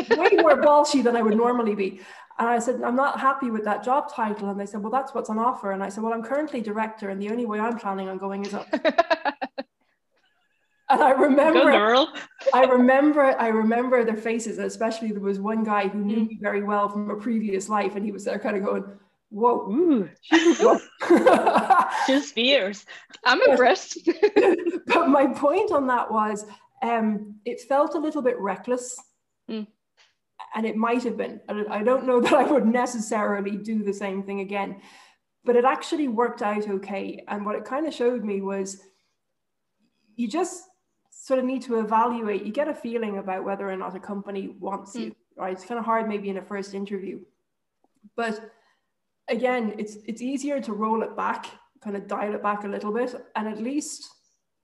way 0.09 0.41
more 0.41 0.61
ballsy 0.61 1.03
than 1.03 1.15
I 1.15 1.21
would 1.21 1.37
normally 1.37 1.75
be. 1.75 2.01
And 2.39 2.47
I 2.47 2.59
said, 2.59 2.81
I'm 2.83 2.95
not 2.95 3.19
happy 3.19 3.51
with 3.51 3.65
that 3.65 3.83
job 3.83 4.11
title. 4.11 4.49
And 4.49 4.59
they 4.59 4.65
said, 4.65 4.81
well, 4.81 4.91
that's 4.91 5.13
what's 5.13 5.29
on 5.29 5.37
offer. 5.37 5.71
And 5.73 5.83
I 5.83 5.89
said, 5.89 6.03
well, 6.03 6.13
I'm 6.13 6.23
currently 6.23 6.61
director 6.61 7.09
and 7.09 7.21
the 7.21 7.29
only 7.29 7.45
way 7.45 7.59
I'm 7.59 7.77
planning 7.77 8.07
on 8.07 8.17
going 8.17 8.45
is 8.45 8.53
up. 8.53 8.67
And 10.89 11.03
I 11.03 11.11
remember, 11.11 12.07
I 12.51 12.63
remember, 12.63 13.39
I 13.39 13.49
remember 13.49 14.03
their 14.03 14.17
faces. 14.17 14.57
and 14.57 14.65
Especially 14.65 15.11
there 15.11 15.21
was 15.21 15.39
one 15.39 15.63
guy 15.63 15.87
who 15.87 15.99
knew 15.99 16.17
mm. 16.17 16.27
me 16.29 16.39
very 16.41 16.63
well 16.63 16.89
from 16.89 17.11
a 17.11 17.15
previous 17.15 17.69
life, 17.69 17.95
and 17.95 18.03
he 18.03 18.11
was 18.11 18.25
there, 18.25 18.39
kind 18.39 18.57
of 18.57 18.63
going, 18.63 18.83
"Whoa, 19.29 19.69
Ooh. 19.69 20.09
just 22.07 22.33
fears." 22.33 22.87
I'm 23.23 23.39
impressed. 23.43 23.99
but 24.87 25.09
my 25.09 25.27
point 25.27 25.71
on 25.71 25.85
that 25.87 26.11
was, 26.11 26.43
um, 26.81 27.35
it 27.45 27.61
felt 27.69 27.93
a 27.93 27.99
little 27.99 28.23
bit 28.23 28.39
reckless, 28.39 28.97
mm. 29.47 29.67
And 30.55 30.65
it 30.65 30.75
might 30.75 31.03
have 31.03 31.17
been. 31.17 31.39
I 31.47 31.83
don't 31.83 32.05
know 32.05 32.19
that 32.21 32.33
I 32.33 32.43
would 32.43 32.65
necessarily 32.65 33.57
do 33.57 33.83
the 33.83 33.93
same 33.93 34.23
thing 34.23 34.39
again, 34.39 34.81
but 35.43 35.55
it 35.55 35.65
actually 35.65 36.07
worked 36.07 36.41
out 36.41 36.69
okay. 36.69 37.23
And 37.27 37.45
what 37.45 37.55
it 37.55 37.65
kind 37.65 37.87
of 37.87 37.93
showed 37.93 38.23
me 38.23 38.41
was, 38.41 38.81
you 40.15 40.27
just 40.27 40.63
sort 41.09 41.39
of 41.39 41.45
need 41.45 41.61
to 41.63 41.79
evaluate, 41.79 42.43
you 42.43 42.51
get 42.51 42.67
a 42.67 42.73
feeling 42.73 43.17
about 43.17 43.43
whether 43.43 43.69
or 43.69 43.75
not 43.75 43.95
a 43.95 43.99
company 43.99 44.55
wants 44.59 44.95
mm. 44.95 45.05
you, 45.05 45.15
right? 45.37 45.53
It's 45.53 45.65
kind 45.65 45.79
of 45.79 45.85
hard 45.85 46.07
maybe 46.07 46.29
in 46.29 46.37
a 46.37 46.41
first 46.41 46.73
interview. 46.73 47.19
But 48.15 48.51
again, 49.27 49.75
it's 49.77 49.97
it's 50.05 50.21
easier 50.21 50.59
to 50.61 50.73
roll 50.73 51.03
it 51.03 51.15
back, 51.15 51.47
kind 51.81 51.95
of 51.95 52.07
dial 52.07 52.33
it 52.35 52.43
back 52.43 52.63
a 52.63 52.67
little 52.67 52.91
bit. 52.91 53.15
And 53.35 53.47
at 53.47 53.61
least, 53.61 54.09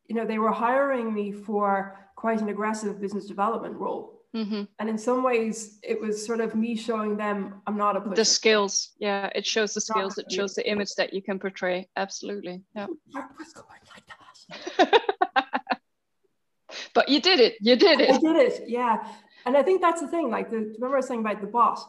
you 0.08 0.16
know, 0.16 0.26
they 0.26 0.40
were 0.40 0.52
hiring 0.52 1.14
me 1.14 1.32
for 1.32 2.10
quite 2.16 2.42
an 2.42 2.50
aggressive 2.50 3.00
business 3.00 3.26
development 3.26 3.76
role. 3.76 4.15
Mm-hmm. 4.36 4.64
And 4.80 4.90
in 4.90 4.98
some 4.98 5.24
ways, 5.24 5.80
it 5.82 6.00
was 6.00 6.26
sort 6.26 6.42
of 6.42 6.56
me 6.56 6.76
showing 6.76 7.16
them 7.16 7.62
I'm 7.66 7.78
not 7.78 7.96
a 7.96 8.02
pusher. 8.02 8.16
The 8.16 8.26
skills, 8.26 8.92
yeah, 9.00 9.30
it 9.34 9.46
shows 9.46 9.74
the 9.74 9.80
skills. 9.80 10.18
It 10.18 10.30
shows 10.30 10.56
the 10.56 10.70
image 10.70 10.94
that 10.96 11.14
you 11.14 11.22
can 11.22 11.40
portray. 11.40 11.88
Absolutely, 11.96 12.62
yeah. 12.76 12.88
I 13.16 13.24
was 13.40 13.54
going 13.54 13.80
like 13.94 14.06
that. 14.08 15.02
but 16.94 17.08
you 17.08 17.22
did 17.22 17.40
it. 17.40 17.56
You 17.62 17.78
did 17.78 18.02
it. 18.02 18.12
I 18.12 18.18
did 18.18 18.36
it. 18.36 18.64
Yeah. 18.68 19.08
And 19.46 19.56
I 19.56 19.64
think 19.64 19.82
that's 19.82 20.02
the 20.02 20.08
thing. 20.08 20.30
Like 20.30 20.50
the 20.50 20.58
remember 20.58 20.96
I 20.96 20.98
was 20.98 21.08
saying 21.08 21.22
about 21.22 21.40
the 21.40 21.48
bot. 21.48 21.80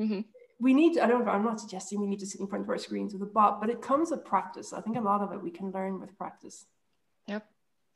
Mm-hmm. 0.00 0.20
We 0.58 0.74
need. 0.74 0.98
I 0.98 1.06
don't. 1.06 1.24
know, 1.24 1.30
I'm 1.30 1.44
not 1.44 1.60
suggesting 1.60 2.00
we 2.00 2.06
need 2.08 2.20
to 2.20 2.26
sit 2.26 2.40
in 2.40 2.48
front 2.48 2.64
of 2.64 2.70
our 2.70 2.78
screens 2.78 3.12
with 3.12 3.22
a 3.22 3.26
bot, 3.32 3.60
but 3.60 3.70
it 3.70 3.80
comes 3.80 4.10
with 4.10 4.24
practice. 4.24 4.72
I 4.72 4.80
think 4.80 4.96
a 4.96 5.00
lot 5.00 5.20
of 5.20 5.32
it 5.32 5.42
we 5.42 5.50
can 5.50 5.70
learn 5.70 6.00
with 6.00 6.16
practice. 6.18 6.64
Yep. 7.28 7.46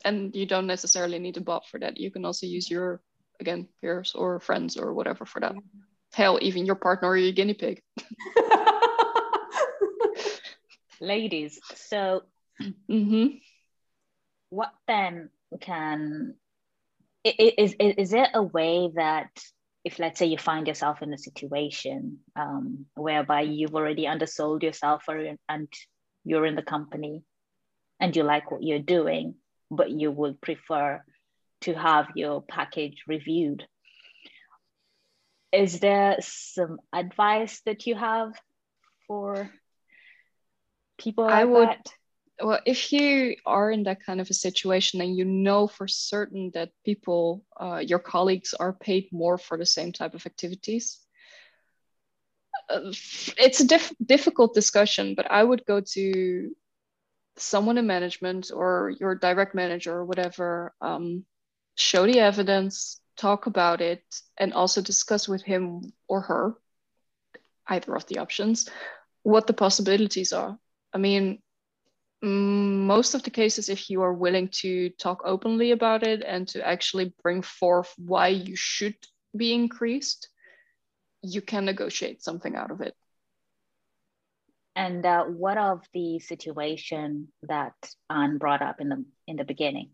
And 0.05 0.35
you 0.35 0.45
don't 0.45 0.67
necessarily 0.67 1.19
need 1.19 1.37
a 1.37 1.41
bot 1.41 1.67
for 1.67 1.79
that. 1.79 1.97
You 1.97 2.09
can 2.09 2.23
also 2.23 2.45
use 2.45 2.69
your 2.69 3.01
again 3.41 3.67
peers 3.81 4.13
or 4.15 4.39
friends 4.39 4.77
or 4.77 4.93
whatever 4.93 5.25
for 5.25 5.41
that. 5.41 5.55
Yeah. 5.55 5.61
Hell, 6.13 6.39
even 6.41 6.65
your 6.65 6.75
partner 6.75 7.09
or 7.09 7.17
your 7.17 7.31
guinea 7.31 7.53
pig. 7.53 7.81
Ladies, 11.01 11.59
so 11.75 12.21
mm-hmm. 12.89 13.37
what 14.49 14.71
then 14.87 15.29
can 15.59 16.35
is, 17.23 17.75
is, 17.79 17.95
is 17.97 18.09
there 18.11 18.29
a 18.33 18.43
way 18.43 18.89
that 18.95 19.29
if 19.83 19.99
let's 19.99 20.19
say 20.19 20.27
you 20.27 20.37
find 20.37 20.67
yourself 20.67 21.01
in 21.01 21.11
a 21.13 21.17
situation 21.17 22.19
um, 22.35 22.85
whereby 22.95 23.41
you've 23.41 23.75
already 23.75 24.07
undersold 24.07 24.63
yourself 24.63 25.03
or, 25.07 25.35
and 25.49 25.67
you're 26.23 26.45
in 26.45 26.55
the 26.55 26.61
company 26.61 27.23
and 27.99 28.15
you 28.15 28.23
like 28.23 28.51
what 28.51 28.63
you're 28.63 28.79
doing 28.79 29.35
but 29.71 29.89
you 29.89 30.11
would 30.11 30.39
prefer 30.41 31.03
to 31.61 31.73
have 31.73 32.07
your 32.15 32.41
package 32.41 33.03
reviewed 33.07 33.65
is 35.51 35.79
there 35.79 36.17
some 36.21 36.79
advice 36.93 37.61
that 37.65 37.85
you 37.85 37.95
have 37.95 38.33
for 39.07 39.49
people 40.97 41.25
like 41.25 41.33
I 41.33 41.45
would 41.45 41.67
that? 41.67 41.93
well 42.41 42.59
if 42.65 42.91
you 42.93 43.35
are 43.45 43.71
in 43.71 43.83
that 43.83 44.03
kind 44.05 44.21
of 44.21 44.29
a 44.29 44.33
situation 44.33 45.01
and 45.01 45.15
you 45.15 45.25
know 45.25 45.67
for 45.67 45.87
certain 45.87 46.51
that 46.53 46.71
people 46.85 47.43
uh, 47.59 47.77
your 47.85 47.99
colleagues 47.99 48.53
are 48.53 48.73
paid 48.73 49.09
more 49.11 49.37
for 49.37 49.57
the 49.57 49.65
same 49.65 49.91
type 49.91 50.13
of 50.13 50.25
activities 50.25 50.99
uh, 52.69 52.91
it's 53.37 53.59
a 53.59 53.67
diff- 53.67 53.93
difficult 54.05 54.53
discussion 54.53 55.15
but 55.15 55.29
i 55.29 55.43
would 55.43 55.65
go 55.65 55.81
to 55.81 56.51
someone 57.37 57.77
in 57.77 57.87
management 57.87 58.51
or 58.53 58.93
your 58.99 59.15
direct 59.15 59.55
manager 59.55 59.93
or 59.93 60.05
whatever 60.05 60.73
um, 60.81 61.25
show 61.81 62.05
the 62.05 62.19
evidence 62.19 63.01
talk 63.17 63.45
about 63.45 63.81
it 63.81 64.03
and 64.37 64.53
also 64.53 64.81
discuss 64.81 65.27
with 65.27 65.43
him 65.43 65.91
or 66.07 66.21
her 66.21 66.55
either 67.67 67.95
of 67.95 68.05
the 68.07 68.19
options 68.19 68.69
what 69.23 69.47
the 69.47 69.53
possibilities 69.53 70.33
are 70.33 70.57
i 70.93 70.97
mean 70.97 71.41
most 72.23 73.15
of 73.15 73.23
the 73.23 73.31
cases, 73.31 73.69
if 73.69 73.89
you 73.89 74.01
are 74.03 74.13
willing 74.13 74.49
to 74.49 74.89
talk 74.91 75.21
openly 75.25 75.71
about 75.71 76.03
it 76.03 76.23
and 76.23 76.47
to 76.49 76.65
actually 76.65 77.13
bring 77.23 77.41
forth 77.41 77.91
why 77.97 78.27
you 78.27 78.55
should 78.55 78.95
be 79.35 79.53
increased, 79.53 80.29
you 81.23 81.41
can 81.41 81.65
negotiate 81.65 82.23
something 82.23 82.55
out 82.55 82.69
of 82.69 82.81
it. 82.81 82.95
And 84.75 85.05
uh, 85.05 85.25
what 85.25 85.57
of 85.57 85.81
the 85.93 86.19
situation 86.19 87.29
that 87.43 87.73
Anne 88.09 88.37
brought 88.37 88.61
up 88.61 88.79
in 88.79 88.89
the 88.89 89.03
in 89.27 89.35
the 89.35 89.43
beginning, 89.43 89.89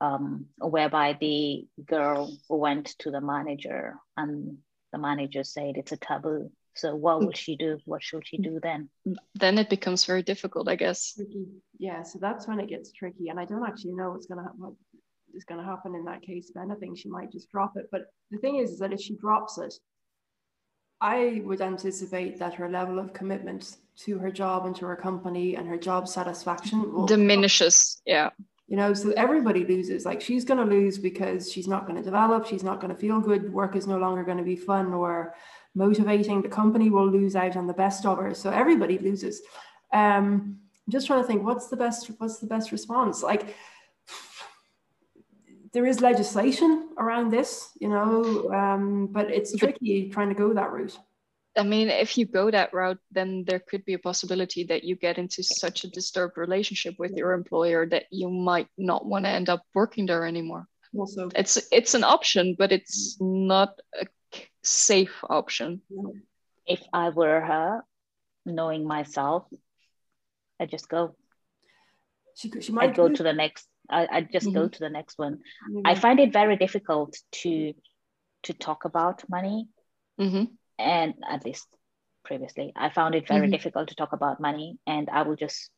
um, 0.00 0.46
whereby 0.58 1.16
the 1.20 1.66
girl 1.84 2.36
went 2.48 2.94
to 3.00 3.10
the 3.10 3.20
manager 3.20 3.96
and 4.16 4.58
the 4.92 4.98
manager 4.98 5.44
said 5.44 5.76
it's 5.76 5.92
a 5.92 5.96
taboo. 5.96 6.50
So 6.74 6.94
what 6.94 7.20
will 7.20 7.32
she 7.32 7.56
do? 7.56 7.78
What 7.84 8.02
should 8.02 8.26
she 8.26 8.38
do 8.38 8.60
then? 8.62 8.88
Then 9.34 9.58
it 9.58 9.68
becomes 9.68 10.04
very 10.04 10.22
difficult, 10.22 10.68
I 10.68 10.76
guess. 10.76 11.14
Tricky. 11.14 11.46
Yeah, 11.78 12.02
so 12.02 12.18
that's 12.20 12.46
when 12.46 12.60
it 12.60 12.68
gets 12.68 12.92
tricky. 12.92 13.28
And 13.28 13.38
I 13.38 13.44
don't 13.44 13.66
actually 13.66 13.92
know 13.92 14.10
what's 14.10 14.26
gonna 14.26 14.48
what 14.56 14.72
is 15.34 15.44
gonna 15.44 15.64
happen 15.64 15.94
in 15.94 16.04
that 16.04 16.22
case. 16.22 16.50
If 16.50 16.56
anything, 16.56 16.94
she 16.94 17.08
might 17.08 17.32
just 17.32 17.50
drop 17.50 17.72
it. 17.76 17.88
But 17.90 18.02
the 18.30 18.38
thing 18.38 18.56
is, 18.56 18.70
is 18.70 18.78
that 18.78 18.92
if 18.92 19.00
she 19.00 19.16
drops 19.16 19.58
it, 19.58 19.74
I 21.00 21.42
would 21.44 21.60
anticipate 21.60 22.38
that 22.38 22.54
her 22.54 22.70
level 22.70 22.98
of 22.98 23.12
commitment 23.12 23.76
to 24.04 24.18
her 24.18 24.30
job 24.30 24.66
and 24.66 24.76
to 24.76 24.86
her 24.86 24.96
company 24.96 25.56
and 25.56 25.66
her 25.66 25.78
job 25.78 26.08
satisfaction 26.08 26.92
will 26.92 27.06
diminishes. 27.06 28.00
Yeah. 28.06 28.30
You 28.70 28.76
know, 28.76 28.94
so 28.94 29.10
everybody 29.16 29.64
loses. 29.64 30.06
Like 30.06 30.20
she's 30.20 30.44
going 30.44 30.66
to 30.66 30.74
lose 30.74 30.96
because 30.96 31.50
she's 31.52 31.66
not 31.66 31.86
going 31.86 31.96
to 31.96 32.04
develop, 32.04 32.46
she's 32.46 32.62
not 32.62 32.80
going 32.80 32.94
to 32.94 32.98
feel 32.98 33.20
good, 33.20 33.52
work 33.52 33.74
is 33.74 33.88
no 33.88 33.98
longer 33.98 34.22
going 34.22 34.38
to 34.38 34.44
be 34.44 34.54
fun 34.54 34.94
or 34.94 35.34
motivating. 35.74 36.40
The 36.40 36.48
company 36.48 36.88
will 36.88 37.10
lose 37.10 37.34
out 37.34 37.56
on 37.56 37.66
the 37.66 37.74
best 37.74 38.06
of 38.06 38.18
her. 38.18 38.32
So 38.32 38.48
everybody 38.50 38.96
loses. 38.98 39.42
Um, 39.92 40.60
I'm 40.86 40.92
just 40.92 41.08
trying 41.08 41.20
to 41.20 41.26
think 41.26 41.42
what's 41.42 41.66
the 41.66 41.76
best 41.76 42.12
what's 42.18 42.38
the 42.38 42.46
best 42.46 42.70
response? 42.70 43.24
Like 43.24 43.56
there 45.72 45.86
is 45.86 46.00
legislation 46.00 46.90
around 46.96 47.30
this, 47.30 47.70
you 47.80 47.88
know, 47.88 48.52
um, 48.52 49.08
but 49.08 49.30
it's 49.30 49.56
tricky 49.56 50.08
trying 50.10 50.28
to 50.28 50.34
go 50.34 50.52
that 50.54 50.70
route. 50.70 50.96
I 51.56 51.64
mean, 51.64 51.88
if 51.88 52.16
you 52.16 52.26
go 52.26 52.50
that 52.50 52.72
route, 52.72 52.98
then 53.10 53.44
there 53.46 53.58
could 53.58 53.84
be 53.84 53.94
a 53.94 53.98
possibility 53.98 54.64
that 54.64 54.84
you 54.84 54.94
get 54.94 55.18
into 55.18 55.42
such 55.42 55.84
a 55.84 55.90
disturbed 55.90 56.36
relationship 56.36 56.94
with 56.98 57.12
your 57.12 57.32
employer 57.32 57.86
that 57.86 58.04
you 58.10 58.30
might 58.30 58.68
not 58.78 59.04
want 59.04 59.24
to 59.24 59.30
end 59.30 59.48
up 59.48 59.62
working 59.74 60.06
there 60.06 60.24
anymore. 60.24 60.66
Also, 60.96 61.28
it's 61.34 61.58
it's 61.70 61.94
an 61.94 62.04
option, 62.04 62.56
but 62.58 62.72
it's 62.72 63.16
not 63.20 63.78
a 63.94 64.06
safe 64.62 65.24
option. 65.28 65.82
If 66.66 66.82
I 66.92 67.10
were 67.10 67.40
her, 67.40 67.82
knowing 68.46 68.86
myself, 68.86 69.44
I 70.60 70.66
just 70.66 70.88
go. 70.88 71.16
She, 72.36 72.50
she 72.60 72.72
might 72.72 72.90
I'd 72.90 72.96
go 72.96 73.08
to 73.08 73.22
the 73.22 73.32
next 73.32 73.66
I, 73.90 74.08
I 74.10 74.20
just 74.22 74.46
mm-hmm. 74.46 74.54
go 74.54 74.68
to 74.68 74.78
the 74.78 74.88
next 74.88 75.18
one. 75.18 75.38
Mm-hmm. 75.68 75.80
I 75.84 75.94
find 75.94 76.20
it 76.20 76.32
very 76.32 76.56
difficult 76.56 77.16
to 77.42 77.74
to 78.44 78.52
talk 78.54 78.84
about 78.84 79.28
money, 79.28 79.68
mm-hmm. 80.18 80.44
And 80.80 81.14
at 81.28 81.44
least 81.44 81.66
previously, 82.24 82.72
I 82.76 82.90
found 82.90 83.14
it 83.14 83.28
very 83.28 83.42
mm-hmm. 83.42 83.52
difficult 83.52 83.88
to 83.88 83.94
talk 83.94 84.12
about 84.12 84.40
money, 84.40 84.78
and 84.86 85.08
I 85.10 85.22
will 85.22 85.36
just 85.36 85.70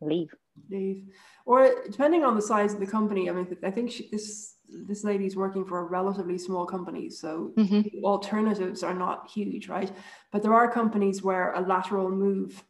leave. 0.00 0.28
Leave, 0.70 1.04
or 1.46 1.74
depending 1.90 2.24
on 2.24 2.36
the 2.36 2.42
size 2.42 2.74
of 2.74 2.80
the 2.80 2.86
company. 2.86 3.28
I 3.28 3.32
mean, 3.32 3.56
I 3.64 3.70
think 3.70 3.90
she, 3.90 4.08
this 4.10 4.54
this 4.88 5.04
lady's 5.04 5.36
working 5.36 5.64
for 5.64 5.78
a 5.80 5.84
relatively 5.84 6.38
small 6.38 6.64
company, 6.66 7.10
so 7.10 7.52
mm-hmm. 7.56 8.04
alternatives 8.04 8.82
are 8.82 8.94
not 8.94 9.30
huge, 9.30 9.68
right? 9.68 9.90
But 10.32 10.42
there 10.42 10.54
are 10.54 10.70
companies 10.70 11.22
where 11.22 11.52
a 11.52 11.60
lateral 11.60 12.10
move 12.10 12.62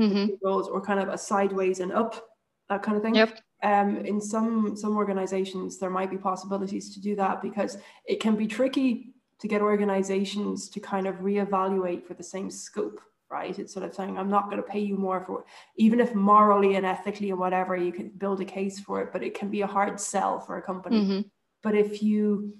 mm-hmm. 0.00 0.34
goes, 0.44 0.66
or 0.68 0.80
kind 0.80 1.00
of 1.00 1.08
a 1.08 1.18
sideways 1.18 1.80
and 1.80 1.92
up, 1.92 2.26
that 2.70 2.82
kind 2.82 2.96
of 2.96 3.02
thing. 3.02 3.16
Yep 3.16 3.38
um, 3.62 3.96
in 4.04 4.20
some 4.20 4.76
some 4.76 4.96
organizations 4.96 5.78
there 5.78 5.90
might 5.90 6.10
be 6.10 6.18
possibilities 6.18 6.94
to 6.94 7.00
do 7.00 7.16
that 7.16 7.40
because 7.40 7.78
it 8.06 8.20
can 8.20 8.36
be 8.36 8.46
tricky 8.46 9.14
to 9.40 9.48
get 9.48 9.60
organizations 9.60 10.68
to 10.68 10.80
kind 10.80 11.06
of 11.06 11.16
reevaluate 11.16 12.04
for 12.04 12.14
the 12.14 12.22
same 12.22 12.50
scope 12.50 13.00
right 13.30 13.58
it's 13.58 13.72
sort 13.72 13.84
of 13.84 13.94
saying 13.94 14.16
i'm 14.18 14.30
not 14.30 14.48
going 14.48 14.62
to 14.62 14.68
pay 14.68 14.78
you 14.78 14.96
more 14.96 15.20
for 15.20 15.44
even 15.76 16.00
if 16.00 16.14
morally 16.14 16.76
and 16.76 16.86
ethically 16.86 17.30
and 17.30 17.38
whatever 17.38 17.76
you 17.76 17.92
can 17.92 18.08
build 18.08 18.40
a 18.40 18.44
case 18.44 18.78
for 18.78 19.02
it 19.02 19.12
but 19.12 19.22
it 19.22 19.34
can 19.34 19.50
be 19.50 19.62
a 19.62 19.66
hard 19.66 19.98
sell 20.00 20.38
for 20.38 20.58
a 20.58 20.62
company 20.62 21.02
mm-hmm. 21.02 21.20
but 21.62 21.74
if 21.74 22.02
you 22.02 22.54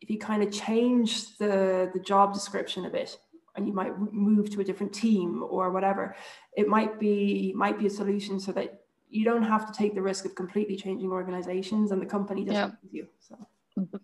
if 0.00 0.10
you 0.10 0.18
kind 0.18 0.42
of 0.42 0.52
change 0.52 1.36
the 1.38 1.90
the 1.94 2.00
job 2.00 2.32
description 2.32 2.84
a 2.84 2.90
bit 2.90 3.18
and 3.56 3.66
you 3.66 3.72
might 3.72 3.92
move 4.12 4.50
to 4.50 4.60
a 4.60 4.64
different 4.64 4.92
team 4.92 5.44
or 5.48 5.70
whatever 5.70 6.14
it 6.56 6.68
might 6.68 6.98
be 6.98 7.52
might 7.56 7.78
be 7.78 7.86
a 7.86 7.90
solution 7.90 8.40
so 8.40 8.52
that 8.52 8.80
you 9.10 9.24
don't 9.24 9.42
have 9.42 9.66
to 9.66 9.72
take 9.76 9.94
the 9.94 10.02
risk 10.02 10.24
of 10.24 10.34
completely 10.34 10.76
changing 10.76 11.10
organizations 11.10 11.92
and 11.92 12.02
the 12.02 12.06
company 12.06 12.44
doesn't 12.44 12.76
yeah. 12.90 13.00
you 13.00 13.08
so 13.20 13.36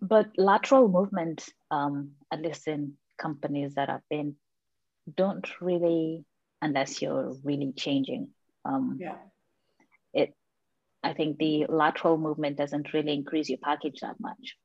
but 0.00 0.30
lateral 0.36 0.88
movement 0.88 1.44
um, 1.70 2.12
at 2.32 2.40
least 2.42 2.68
in 2.68 2.94
companies 3.18 3.74
that 3.74 3.90
I've 3.90 4.08
been 4.10 4.36
don't 5.16 5.46
really 5.60 6.24
unless 6.62 7.02
you're 7.02 7.34
really 7.44 7.72
changing 7.76 8.30
um, 8.64 8.98
yeah. 9.00 9.16
it 10.14 10.34
i 11.02 11.12
think 11.12 11.38
the 11.38 11.66
lateral 11.68 12.16
movement 12.16 12.56
doesn't 12.56 12.92
really 12.94 13.12
increase 13.12 13.48
your 13.48 13.58
package 13.58 14.00
that 14.00 14.18
much. 14.18 14.56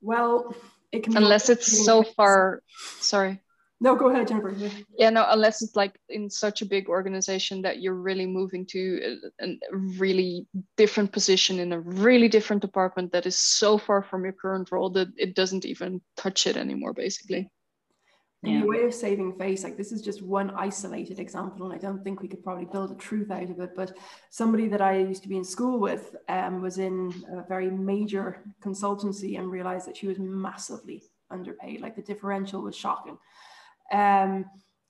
Well 0.00 0.54
it 0.90 1.04
can 1.04 1.16
unless 1.16 1.48
it's 1.48 1.84
so 1.86 2.02
far 2.02 2.62
sorry 3.00 3.40
no, 3.82 3.96
go 3.96 4.10
ahead, 4.10 4.28
Jennifer. 4.28 4.54
Yeah, 4.96 5.10
no, 5.10 5.26
unless 5.28 5.60
it's 5.60 5.74
like 5.74 5.98
in 6.08 6.30
such 6.30 6.62
a 6.62 6.66
big 6.66 6.88
organization 6.88 7.62
that 7.62 7.82
you're 7.82 7.94
really 7.94 8.26
moving 8.26 8.64
to 8.66 9.18
a, 9.40 9.44
a, 9.44 9.76
really 9.98 10.46
different 10.76 11.10
position 11.10 11.58
in 11.58 11.72
a 11.72 11.80
really 11.80 12.28
different 12.28 12.62
department 12.62 13.10
that 13.10 13.26
is 13.26 13.36
so 13.36 13.78
far 13.78 14.00
from 14.00 14.22
your 14.22 14.34
current 14.34 14.70
role 14.70 14.88
that 14.90 15.08
it 15.16 15.34
doesn't 15.34 15.64
even 15.64 16.00
touch 16.16 16.46
it 16.46 16.56
anymore, 16.56 16.92
basically. 16.92 17.50
Yeah. 18.44 18.62
a 18.62 18.66
way 18.66 18.82
of 18.82 18.94
saving 18.94 19.36
face, 19.38 19.64
like 19.64 19.76
this 19.76 19.92
is 19.92 20.00
just 20.00 20.22
one 20.22 20.50
isolated 20.50 21.18
example, 21.18 21.66
and 21.66 21.74
I 21.74 21.78
don't 21.78 22.04
think 22.04 22.22
we 22.22 22.28
could 22.28 22.42
probably 22.42 22.64
build 22.64 22.92
a 22.92 22.96
truth 22.96 23.30
out 23.32 23.50
of 23.50 23.58
it. 23.58 23.70
But 23.74 23.96
somebody 24.30 24.68
that 24.68 24.80
I 24.80 24.98
used 24.98 25.22
to 25.24 25.28
be 25.28 25.36
in 25.36 25.44
school 25.44 25.80
with 25.80 26.14
um, 26.28 26.60
was 26.60 26.78
in 26.78 27.12
a 27.36 27.42
very 27.48 27.70
major 27.70 28.42
consultancy 28.60 29.38
and 29.38 29.50
realized 29.50 29.88
that 29.88 29.96
she 29.96 30.06
was 30.06 30.18
massively 30.20 31.02
underpaid. 31.30 31.80
Like 31.80 31.96
the 31.96 32.02
differential 32.02 32.62
was 32.62 32.76
shocking. 32.76 33.18
Um, 33.92 34.46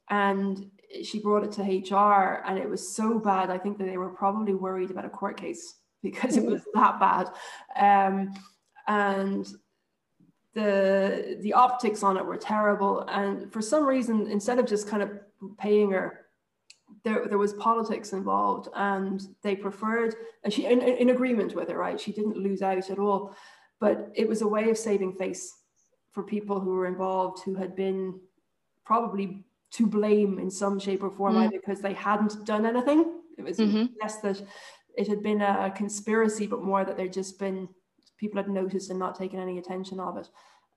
and 0.08 0.70
she 1.02 1.20
brought 1.20 1.44
it 1.44 1.52
to 1.52 1.62
HR, 1.62 2.42
and 2.46 2.58
it 2.58 2.68
was 2.68 2.94
so 2.94 3.18
bad. 3.18 3.50
I 3.50 3.58
think 3.58 3.78
that 3.78 3.84
they 3.84 3.98
were 3.98 4.10
probably 4.10 4.54
worried 4.54 4.90
about 4.90 5.04
a 5.04 5.10
court 5.10 5.36
case 5.38 5.76
because 6.02 6.36
it 6.36 6.44
was 6.44 6.62
that 6.74 7.00
bad. 7.00 7.30
Um, 7.76 8.34
and 8.88 9.46
the 10.54 11.38
the 11.40 11.52
optics 11.54 12.02
on 12.02 12.16
it 12.16 12.26
were 12.26 12.36
terrible. 12.36 13.06
And 13.08 13.52
for 13.52 13.62
some 13.62 13.84
reason, 13.84 14.26
instead 14.26 14.58
of 14.58 14.66
just 14.66 14.88
kind 14.88 15.02
of 15.02 15.10
paying 15.58 15.92
her, 15.92 16.26
there, 17.04 17.26
there 17.26 17.38
was 17.38 17.54
politics 17.54 18.12
involved, 18.12 18.68
and 18.74 19.22
they 19.42 19.56
preferred, 19.56 20.14
and 20.44 20.52
she 20.52 20.66
in, 20.66 20.82
in 20.82 21.10
agreement 21.10 21.54
with 21.54 21.70
it, 21.70 21.76
right? 21.76 21.98
She 21.98 22.12
didn't 22.12 22.36
lose 22.36 22.60
out 22.60 22.90
at 22.90 22.98
all, 22.98 23.34
but 23.80 24.10
it 24.14 24.28
was 24.28 24.42
a 24.42 24.48
way 24.48 24.68
of 24.68 24.76
saving 24.76 25.14
face 25.14 25.54
for 26.12 26.22
people 26.22 26.60
who 26.60 26.70
were 26.70 26.86
involved 26.86 27.42
who 27.42 27.54
had 27.54 27.74
been 27.74 28.20
probably 28.84 29.44
to 29.72 29.86
blame 29.86 30.38
in 30.38 30.50
some 30.50 30.78
shape 30.78 31.02
or 31.02 31.10
form 31.10 31.34
mm. 31.34 31.50
because 31.50 31.80
they 31.80 31.94
hadn't 31.94 32.44
done 32.44 32.66
anything. 32.66 33.20
It 33.38 33.44
was 33.44 33.58
mm-hmm. 33.58 33.86
less 34.00 34.16
that 34.18 34.42
it 34.96 35.08
had 35.08 35.22
been 35.22 35.40
a 35.40 35.72
conspiracy, 35.74 36.46
but 36.46 36.62
more 36.62 36.84
that 36.84 36.96
there'd 36.96 37.12
just 37.12 37.38
been 37.38 37.68
people 38.18 38.40
had 38.40 38.50
noticed 38.50 38.90
and 38.90 38.98
not 38.98 39.16
taken 39.16 39.40
any 39.40 39.58
attention 39.58 39.98
of 39.98 40.16
it. 40.16 40.28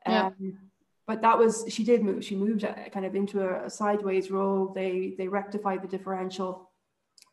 Yeah. 0.07 0.27
Um, 0.27 0.57
but 1.07 1.21
that 1.21 1.37
was 1.37 1.65
she 1.69 1.83
did 1.83 2.03
move. 2.03 2.25
She 2.25 2.35
moved 2.35 2.63
uh, 2.63 2.73
kind 2.91 3.05
of 3.05 3.15
into 3.15 3.41
a, 3.41 3.65
a 3.65 3.69
sideways 3.69 4.31
role. 4.31 4.73
They 4.73 5.13
they 5.17 5.27
rectified 5.27 5.83
the 5.83 5.87
differential, 5.87 6.71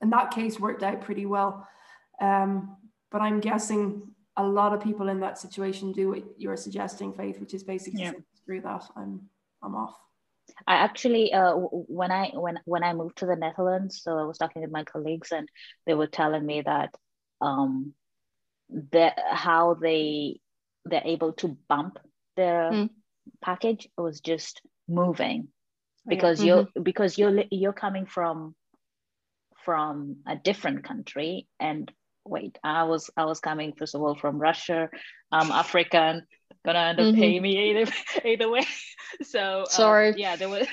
and 0.00 0.12
that 0.12 0.30
case 0.30 0.60
worked 0.60 0.82
out 0.82 1.00
pretty 1.00 1.24
well. 1.24 1.66
Um, 2.20 2.76
but 3.10 3.22
I'm 3.22 3.40
guessing 3.40 4.02
a 4.36 4.46
lot 4.46 4.74
of 4.74 4.82
people 4.82 5.08
in 5.08 5.20
that 5.20 5.38
situation 5.38 5.92
do 5.92 6.10
what 6.10 6.22
you're 6.36 6.56
suggesting, 6.56 7.12
Faith, 7.14 7.40
which 7.40 7.54
is 7.54 7.62
basically 7.62 8.02
yeah. 8.02 8.12
screw 8.34 8.60
that. 8.60 8.84
I'm 8.96 9.22
I'm 9.62 9.74
off. 9.74 9.96
I 10.66 10.74
actually, 10.76 11.32
uh, 11.32 11.54
when 11.54 12.10
I 12.10 12.30
when 12.34 12.58
when 12.64 12.84
I 12.84 12.92
moved 12.94 13.18
to 13.18 13.26
the 13.26 13.36
Netherlands, 13.36 14.00
so 14.02 14.18
I 14.18 14.24
was 14.24 14.38
talking 14.38 14.62
with 14.62 14.70
my 14.70 14.84
colleagues, 14.84 15.32
and 15.32 15.48
they 15.86 15.94
were 15.94 16.06
telling 16.06 16.44
me 16.44 16.62
that 16.62 16.94
um, 17.40 17.94
that 18.92 19.18
how 19.30 19.74
they 19.74 20.40
they're 20.84 21.02
able 21.04 21.32
to 21.34 21.56
bump 21.68 21.98
their 22.36 22.70
mm. 22.70 22.90
package 23.40 23.88
was 23.96 24.20
just 24.20 24.60
moving 24.88 25.48
because 26.06 26.40
yeah. 26.40 26.46
you're 26.46 26.64
mm-hmm. 26.64 26.82
because 26.82 27.18
you're 27.18 27.44
you're 27.50 27.72
coming 27.72 28.06
from 28.06 28.54
from 29.64 30.16
a 30.26 30.36
different 30.36 30.84
country 30.84 31.46
and 31.60 31.92
wait 32.24 32.58
i 32.64 32.84
was 32.84 33.10
i 33.16 33.24
was 33.24 33.40
coming 33.40 33.72
first 33.78 33.94
of 33.94 34.02
all 34.02 34.14
from 34.14 34.38
russia 34.38 34.88
i'm 35.30 35.52
african 35.52 36.22
gonna 36.64 36.78
end 36.78 37.00
up 37.00 37.06
mm-hmm. 37.06 37.20
paying 37.20 37.42
me 37.42 37.70
either 37.70 37.92
either 38.24 38.50
way. 38.50 38.66
So 39.20 39.60
um, 39.60 39.66
sorry. 39.66 40.08
Um, 40.08 40.14
yeah, 40.16 40.36
there 40.36 40.48
was. 40.48 40.66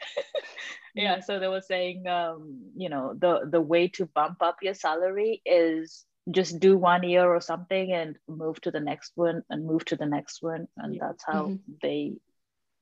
yeah, 0.94 1.20
so 1.20 1.38
they 1.40 1.48
were 1.48 1.62
saying, 1.62 2.06
um, 2.06 2.70
you 2.76 2.90
know, 2.90 3.14
the 3.18 3.48
the 3.50 3.62
way 3.62 3.88
to 3.96 4.04
bump 4.04 4.42
up 4.42 4.58
your 4.60 4.74
salary 4.74 5.40
is 5.46 6.04
just 6.30 6.60
do 6.60 6.76
one 6.76 7.02
year 7.02 7.24
or 7.24 7.40
something 7.40 7.92
and 7.92 8.18
move 8.28 8.60
to 8.60 8.70
the 8.70 8.80
next 8.80 9.12
one 9.14 9.42
and 9.48 9.64
move 9.64 9.86
to 9.86 9.96
the 9.96 10.04
next 10.04 10.42
one, 10.42 10.68
and 10.76 11.00
that's 11.00 11.24
how 11.24 11.46
mm-hmm. 11.46 11.72
they 11.80 12.12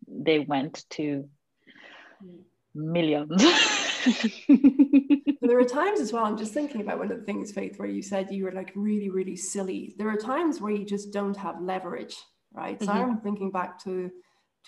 they 0.09 0.41
went 0.41 0.85
to 0.91 1.29
millions. 2.75 3.45
there 5.41 5.59
are 5.59 5.65
times 5.65 6.01
as 6.01 6.13
well, 6.13 6.25
I'm 6.25 6.37
just 6.37 6.53
thinking 6.53 6.81
about 6.81 6.99
one 6.99 7.11
of 7.11 7.19
the 7.19 7.25
things, 7.25 7.53
Faith, 7.53 7.79
where 7.79 7.89
you 7.89 8.03
said 8.03 8.31
you 8.31 8.45
were 8.45 8.53
like 8.53 8.73
really, 8.75 9.11
really 9.11 9.37
silly. 9.37 9.95
There 9.99 10.09
are 10.09 10.17
times 10.17 10.61
where 10.61 10.73
you 10.73 10.85
just 10.85 11.13
don't 11.13 11.37
have 11.37 11.61
leverage, 11.61 12.17
right? 12.53 12.79
Mm-hmm. 12.79 12.87
So 12.87 12.93
I'm 12.93 13.21
thinking 13.21 13.51
back 13.51 13.83
to 13.85 14.11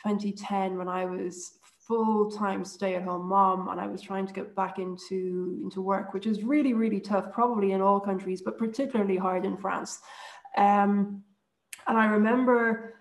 2010 0.05 0.77
when 0.77 0.89
I 0.89 1.05
was 1.05 1.59
full-time 1.87 2.65
stay-at-home 2.65 3.27
mom 3.27 3.69
and 3.69 3.81
I 3.81 3.87
was 3.87 4.03
trying 4.03 4.27
to 4.27 4.33
get 4.33 4.57
back 4.57 4.79
into 4.79 5.61
into 5.63 5.81
work, 5.81 6.13
which 6.13 6.27
is 6.27 6.43
really 6.43 6.73
really 6.73 7.01
tough, 7.01 7.33
probably 7.33 7.73
in 7.73 7.81
all 7.81 8.01
countries, 8.01 8.43
but 8.43 8.59
particularly 8.59 9.17
hard 9.17 9.45
in 9.45 9.57
France. 9.57 10.01
Um, 10.57 11.23
and 11.87 11.97
I 11.97 12.07
remember 12.07 12.95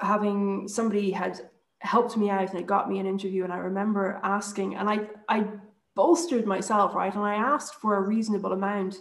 having 0.00 0.68
somebody 0.68 1.10
had 1.10 1.40
helped 1.82 2.16
me 2.16 2.30
out 2.30 2.50
and 2.50 2.58
it 2.58 2.66
got 2.66 2.88
me 2.88 2.98
an 2.98 3.06
interview, 3.06 3.44
and 3.44 3.52
I 3.52 3.58
remember 3.58 4.20
asking, 4.22 4.76
and 4.76 4.88
I 4.88 5.08
I 5.28 5.46
bolstered 5.94 6.46
myself 6.46 6.94
right, 6.94 7.14
and 7.14 7.24
I 7.24 7.34
asked 7.34 7.76
for 7.76 7.96
a 7.96 8.00
reasonable 8.00 8.52
amount, 8.52 8.96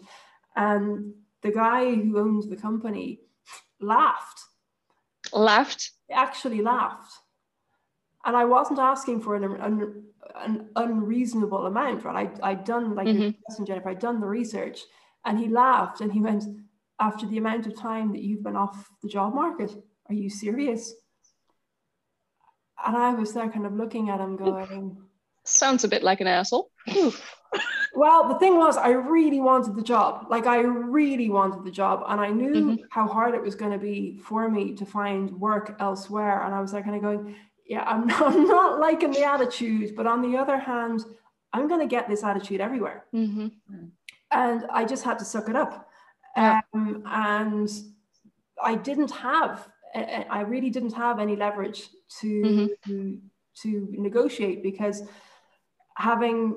and 0.55 1.13
the 1.41 1.51
guy 1.51 1.95
who 1.95 2.19
owned 2.19 2.49
the 2.49 2.57
company 2.57 3.21
laughed. 3.79 4.41
Laughed. 5.33 5.91
Actually 6.11 6.61
laughed 6.61 7.13
and 8.25 8.35
I 8.35 8.45
wasn't 8.45 8.79
asking 8.79 9.21
for 9.21 9.35
an, 9.35 9.43
an, 9.43 10.03
an 10.35 10.69
unreasonable 10.75 11.65
amount, 11.65 12.03
right? 12.03 12.31
I, 12.43 12.51
I'd 12.51 12.63
done, 12.63 12.95
like 12.95 13.07
mm-hmm. 13.07 13.63
Jennifer, 13.63 13.89
I'd 13.89 13.99
done 13.99 14.19
the 14.19 14.27
research 14.27 14.81
and 15.25 15.39
he 15.39 15.47
laughed 15.47 16.01
and 16.01 16.11
he 16.11 16.21
went, 16.21 16.43
after 16.99 17.25
the 17.25 17.39
amount 17.39 17.65
of 17.65 17.75
time 17.75 18.11
that 18.11 18.21
you've 18.21 18.43
been 18.43 18.55
off 18.55 18.87
the 19.01 19.09
job 19.09 19.33
market, 19.33 19.71
are 20.07 20.13
you 20.13 20.29
serious? 20.29 20.93
And 22.85 22.97
I 22.97 23.13
was 23.13 23.33
there 23.33 23.49
kind 23.49 23.65
of 23.65 23.73
looking 23.73 24.09
at 24.09 24.19
him 24.19 24.37
going, 24.37 24.97
Sounds 25.43 25.83
a 25.83 25.87
bit 25.87 26.03
like 26.03 26.21
an 26.21 26.27
asshole. 26.27 26.69
well, 27.95 28.27
the 28.27 28.37
thing 28.39 28.57
was, 28.57 28.77
I 28.77 28.89
really 28.89 29.39
wanted 29.39 29.75
the 29.75 29.81
job. 29.81 30.27
Like, 30.29 30.45
I 30.45 30.59
really 30.59 31.29
wanted 31.29 31.63
the 31.65 31.71
job. 31.71 32.03
And 32.07 32.21
I 32.21 32.29
knew 32.29 32.53
mm-hmm. 32.53 32.83
how 32.89 33.07
hard 33.07 33.33
it 33.33 33.41
was 33.41 33.55
going 33.55 33.71
to 33.71 33.79
be 33.79 34.19
for 34.19 34.49
me 34.49 34.75
to 34.75 34.85
find 34.85 35.31
work 35.31 35.75
elsewhere. 35.79 36.43
And 36.43 36.53
I 36.53 36.61
was 36.61 36.71
there 36.71 36.83
kind 36.83 36.95
of 36.95 37.01
going, 37.01 37.35
yeah, 37.65 37.83
I'm 37.85 38.05
not, 38.07 38.21
I'm 38.21 38.47
not 38.47 38.79
liking 38.79 39.11
the 39.11 39.23
attitude, 39.23 39.95
but 39.95 40.05
on 40.05 40.21
the 40.21 40.37
other 40.37 40.57
hand, 40.57 41.03
I'm 41.53 41.67
going 41.67 41.81
to 41.81 41.87
get 41.87 42.07
this 42.07 42.23
attitude 42.23 42.61
everywhere. 42.61 43.05
Mm-hmm. 43.13 43.47
And 44.31 44.65
I 44.71 44.85
just 44.85 45.03
had 45.03 45.19
to 45.19 45.25
suck 45.25 45.49
it 45.49 45.55
up. 45.55 45.89
Yeah. 46.37 46.61
Um, 46.73 47.03
and 47.05 47.69
I 48.63 48.75
didn't 48.75 49.11
have, 49.11 49.67
I 49.95 50.41
really 50.41 50.69
didn't 50.69 50.93
have 50.93 51.19
any 51.19 51.35
leverage 51.35 51.89
to, 52.21 52.27
mm-hmm. 52.27 52.89
to, 52.89 53.19
to 53.63 53.87
negotiate 53.91 54.63
because 54.63 55.03
having, 55.95 56.55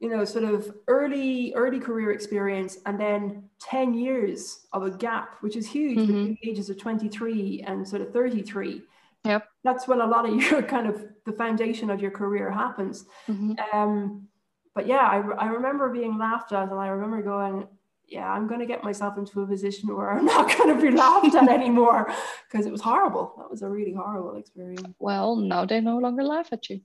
you 0.00 0.10
know, 0.10 0.24
sort 0.24 0.44
of 0.44 0.74
early, 0.88 1.52
early 1.54 1.80
career 1.80 2.12
experience 2.12 2.78
and 2.86 3.00
then 3.00 3.44
10 3.60 3.94
years 3.94 4.66
of 4.72 4.82
a 4.82 4.90
gap, 4.90 5.36
which 5.40 5.56
is 5.56 5.66
huge 5.66 5.98
mm-hmm. 5.98 6.06
between 6.06 6.38
the 6.42 6.50
ages 6.50 6.68
of 6.70 6.78
23 6.78 7.64
and 7.66 7.86
sort 7.86 8.02
of 8.02 8.12
33 8.12 8.82
Yep. 9.24 9.48
That's 9.64 9.86
when 9.86 10.00
a 10.00 10.06
lot 10.06 10.28
of 10.28 10.34
your 10.50 10.62
kind 10.62 10.86
of 10.86 11.04
the 11.24 11.32
foundation 11.32 11.90
of 11.90 12.00
your 12.00 12.10
career 12.10 12.50
happens. 12.50 13.04
Mm-hmm. 13.28 13.52
Um, 13.76 14.28
but 14.74 14.86
yeah, 14.86 15.00
I, 15.06 15.18
I 15.38 15.46
remember 15.48 15.90
being 15.90 16.18
laughed 16.18 16.52
at, 16.52 16.70
and 16.70 16.78
I 16.78 16.88
remember 16.88 17.22
going, 17.22 17.68
yeah, 18.12 18.30
I'm 18.30 18.46
going 18.46 18.60
to 18.60 18.66
get 18.66 18.84
myself 18.84 19.16
into 19.16 19.40
a 19.40 19.46
position 19.46 19.94
where 19.94 20.10
I'm 20.10 20.24
not 20.36 20.56
going 20.56 20.74
to 20.74 20.80
be 20.80 20.90
laughed 20.90 21.34
at 21.34 21.48
anymore 21.48 22.12
because 22.50 22.66
it 22.66 22.72
was 22.72 22.80
horrible. 22.80 23.34
That 23.38 23.50
was 23.50 23.62
a 23.62 23.68
really 23.68 23.94
horrible 23.94 24.36
experience. 24.36 24.94
Well, 24.98 25.36
now 25.36 25.64
they 25.64 25.80
no 25.80 25.98
longer 25.98 26.22
laugh 26.22 26.48
at 26.52 26.68
you. 26.68 26.80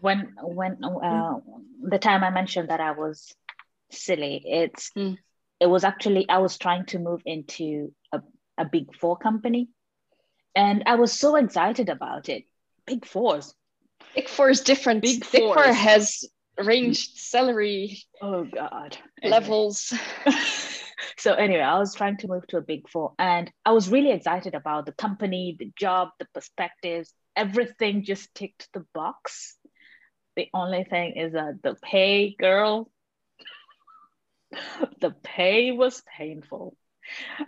When 0.00 0.32
when 0.42 0.82
uh, 0.84 1.34
the 1.82 1.98
time 1.98 2.24
I 2.24 2.30
mentioned 2.30 2.70
that 2.70 2.80
I 2.80 2.92
was 2.92 3.34
silly, 3.90 4.42
it's 4.46 4.90
mm. 4.96 5.18
it 5.60 5.66
was 5.66 5.84
actually 5.84 6.28
I 6.28 6.38
was 6.38 6.56
trying 6.56 6.86
to 6.86 6.98
move 6.98 7.22
into 7.26 7.92
a, 8.12 8.22
a 8.56 8.64
big 8.64 8.94
four 8.96 9.18
company 9.18 9.68
and 10.54 10.82
I 10.86 10.96
was 10.96 11.12
so 11.12 11.36
excited 11.36 11.88
about 11.88 12.28
it. 12.28 12.44
Big 12.86 13.06
Fours. 13.06 13.54
Big 14.14 14.28
Four 14.28 14.50
is 14.50 14.60
different. 14.62 15.02
Big, 15.02 15.20
Big 15.30 15.42
Four 15.42 15.62
has 15.62 16.24
ranged 16.64 17.16
salary. 17.16 17.98
Oh 18.20 18.44
God. 18.44 18.96
Levels. 19.22 19.92
so 21.18 21.34
anyway, 21.34 21.62
I 21.62 21.78
was 21.78 21.94
trying 21.94 22.16
to 22.18 22.28
move 22.28 22.46
to 22.48 22.58
a 22.58 22.62
Big 22.62 22.88
Four, 22.88 23.14
and 23.18 23.50
I 23.64 23.72
was 23.72 23.88
really 23.88 24.12
excited 24.12 24.54
about 24.54 24.86
the 24.86 24.92
company, 24.92 25.56
the 25.58 25.72
job, 25.78 26.10
the 26.18 26.26
perspectives. 26.34 27.12
Everything 27.36 28.04
just 28.04 28.34
ticked 28.34 28.68
the 28.72 28.84
box. 28.94 29.56
The 30.36 30.48
only 30.54 30.84
thing 30.84 31.16
is 31.16 31.32
that 31.32 31.60
the 31.62 31.76
pay, 31.82 32.34
girl. 32.38 32.90
the 35.00 35.14
pay 35.22 35.72
was 35.72 36.02
painful, 36.16 36.76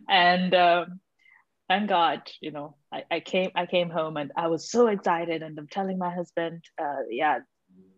and. 0.09 0.55
Um, 0.55 1.01
thank 1.69 1.89
God, 1.89 2.23
you 2.41 2.51
know, 2.51 2.77
I, 2.93 3.05
I 3.11 3.21
came 3.21 3.51
I 3.55 3.65
came 3.65 3.89
home 3.89 4.19
and 4.19 4.31
I 4.37 4.49
was 4.49 4.71
so 4.71 4.89
excited 4.89 5.43
and 5.43 5.59
I'm 5.59 5.69
telling 5.69 5.97
my 5.97 6.13
husband, 6.13 6.63
uh, 6.79 7.05
yeah, 7.09 7.39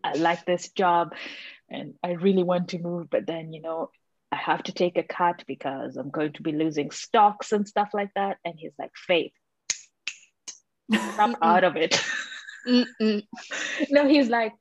I 0.04 0.14
like 0.14 0.44
this 0.44 0.68
job 0.70 1.14
and 1.70 1.94
I 2.02 2.12
really 2.12 2.42
want 2.42 2.68
to 2.68 2.78
move, 2.78 3.08
but 3.10 3.26
then 3.26 3.52
you 3.52 3.62
know, 3.62 3.90
I 4.30 4.36
have 4.36 4.62
to 4.64 4.72
take 4.72 4.98
a 4.98 5.02
cut 5.02 5.44
because 5.46 5.96
I'm 5.96 6.10
going 6.10 6.32
to 6.34 6.42
be 6.42 6.52
losing 6.52 6.90
stocks 6.90 7.52
and 7.52 7.66
stuff 7.66 7.90
like 7.94 8.10
that. 8.14 8.38
And 8.44 8.54
he's 8.56 8.74
like, 8.78 8.92
Faith, 8.94 9.32
I'm 10.92 11.36
out 11.42 11.64
of 11.64 11.76
it. 11.76 12.00
no, 13.90 14.08
he's 14.08 14.28
like, 14.28 14.52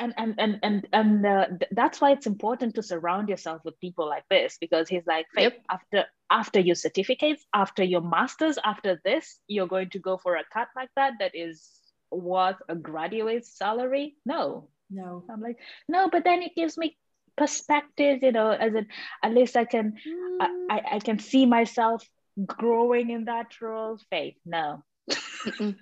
and 0.00 0.14
and 0.16 0.34
and 0.38 0.58
and 0.62 0.88
and 0.92 1.26
uh, 1.26 1.46
that's 1.72 2.00
why 2.00 2.12
it's 2.12 2.26
important 2.26 2.74
to 2.74 2.82
surround 2.82 3.28
yourself 3.28 3.60
with 3.64 3.78
people 3.80 4.08
like 4.08 4.24
this 4.30 4.56
because 4.60 4.88
he's 4.88 5.06
like 5.06 5.26
yep. 5.36 5.58
after 5.70 6.04
after 6.30 6.60
your 6.60 6.74
certificates 6.74 7.44
after 7.52 7.84
your 7.84 8.00
masters 8.00 8.58
after 8.64 9.00
this 9.04 9.38
you're 9.48 9.66
going 9.66 9.90
to 9.90 9.98
go 9.98 10.16
for 10.16 10.36
a 10.36 10.44
cut 10.52 10.68
like 10.74 10.88
that 10.96 11.12
that 11.18 11.32
is 11.34 11.79
worth 12.10 12.56
a 12.68 12.74
graduate 12.74 13.46
salary 13.46 14.16
no 14.24 14.68
no 14.90 15.24
i'm 15.30 15.40
like 15.40 15.58
no 15.88 16.08
but 16.10 16.24
then 16.24 16.42
it 16.42 16.54
gives 16.56 16.76
me 16.76 16.96
perspective 17.36 18.18
you 18.22 18.32
know 18.32 18.50
as 18.50 18.74
in 18.74 18.86
at 19.22 19.32
least 19.32 19.56
i 19.56 19.64
can 19.64 19.92
mm. 19.92 20.38
I, 20.70 20.82
I 20.92 20.98
can 20.98 21.18
see 21.18 21.46
myself 21.46 22.04
growing 22.46 23.10
in 23.10 23.24
that 23.26 23.60
role 23.60 23.98
faith 24.10 24.36
no 24.44 24.82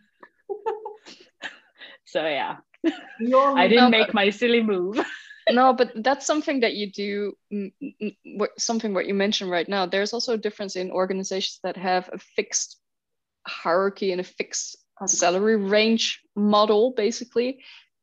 so 2.04 2.26
yeah 2.26 2.56
I 2.84 3.68
didn't 3.68 3.90
make 3.90 4.14
my 4.14 4.30
silly 4.30 4.62
move. 4.62 5.00
no, 5.50 5.72
but 5.72 5.92
that's 5.96 6.26
something 6.26 6.60
that 6.60 6.74
you 6.74 6.90
do. 6.90 7.32
Something 8.58 8.94
what 8.94 9.06
you 9.06 9.14
mentioned 9.14 9.50
right 9.50 9.68
now. 9.68 9.86
There's 9.86 10.12
also 10.12 10.34
a 10.34 10.38
difference 10.38 10.76
in 10.76 10.90
organizations 10.90 11.60
that 11.62 11.76
have 11.76 12.08
a 12.12 12.18
fixed 12.18 12.78
hierarchy 13.46 14.12
and 14.12 14.20
a 14.20 14.24
fixed 14.24 14.76
salary 15.06 15.56
range 15.56 16.20
model, 16.34 16.92
basically, 16.96 17.60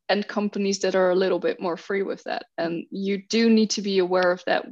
and 0.10 0.28
companies 0.28 0.80
that 0.80 0.96
are 0.96 1.12
a 1.12 1.16
little 1.16 1.40
bit 1.40 1.60
more 1.60 1.78
free 1.78 2.04
with 2.04 2.24
that. 2.24 2.46
And 2.58 2.86
you 2.92 3.24
do 3.28 3.50
need 3.50 3.72
to 3.72 3.82
be 3.82 4.00
aware 4.00 4.32
of 4.32 4.44
that 4.46 4.66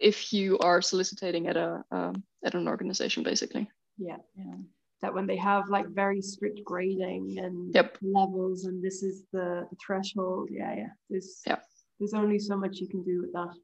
if 0.00 0.32
you 0.32 0.58
are 0.58 0.80
soliciting 0.80 1.46
at 1.48 1.56
a 1.56 1.84
um, 1.90 2.24
at 2.44 2.54
an 2.54 2.66
organization, 2.68 3.22
basically. 3.22 3.70
Yeah. 3.98 4.16
Yeah 4.36 4.56
that 5.02 5.14
when 5.14 5.26
they 5.26 5.36
have 5.36 5.68
like 5.68 5.86
very 5.88 6.20
strict 6.20 6.62
grading 6.64 7.38
and 7.38 7.74
yep. 7.74 7.96
levels 8.02 8.64
and 8.64 8.82
this 8.82 9.02
is 9.02 9.24
the, 9.32 9.66
threshold 9.84 10.48
yeah 10.50 10.74
yeah 10.76 10.88
there's 11.08 11.40
yep. 11.46 11.64
there's 11.98 12.14
only 12.14 12.38
so 12.38 12.56
much 12.56 12.78
you 12.78 12.88
can 12.88 13.02
do 13.02 13.20
with 13.20 13.32
that 13.32 13.54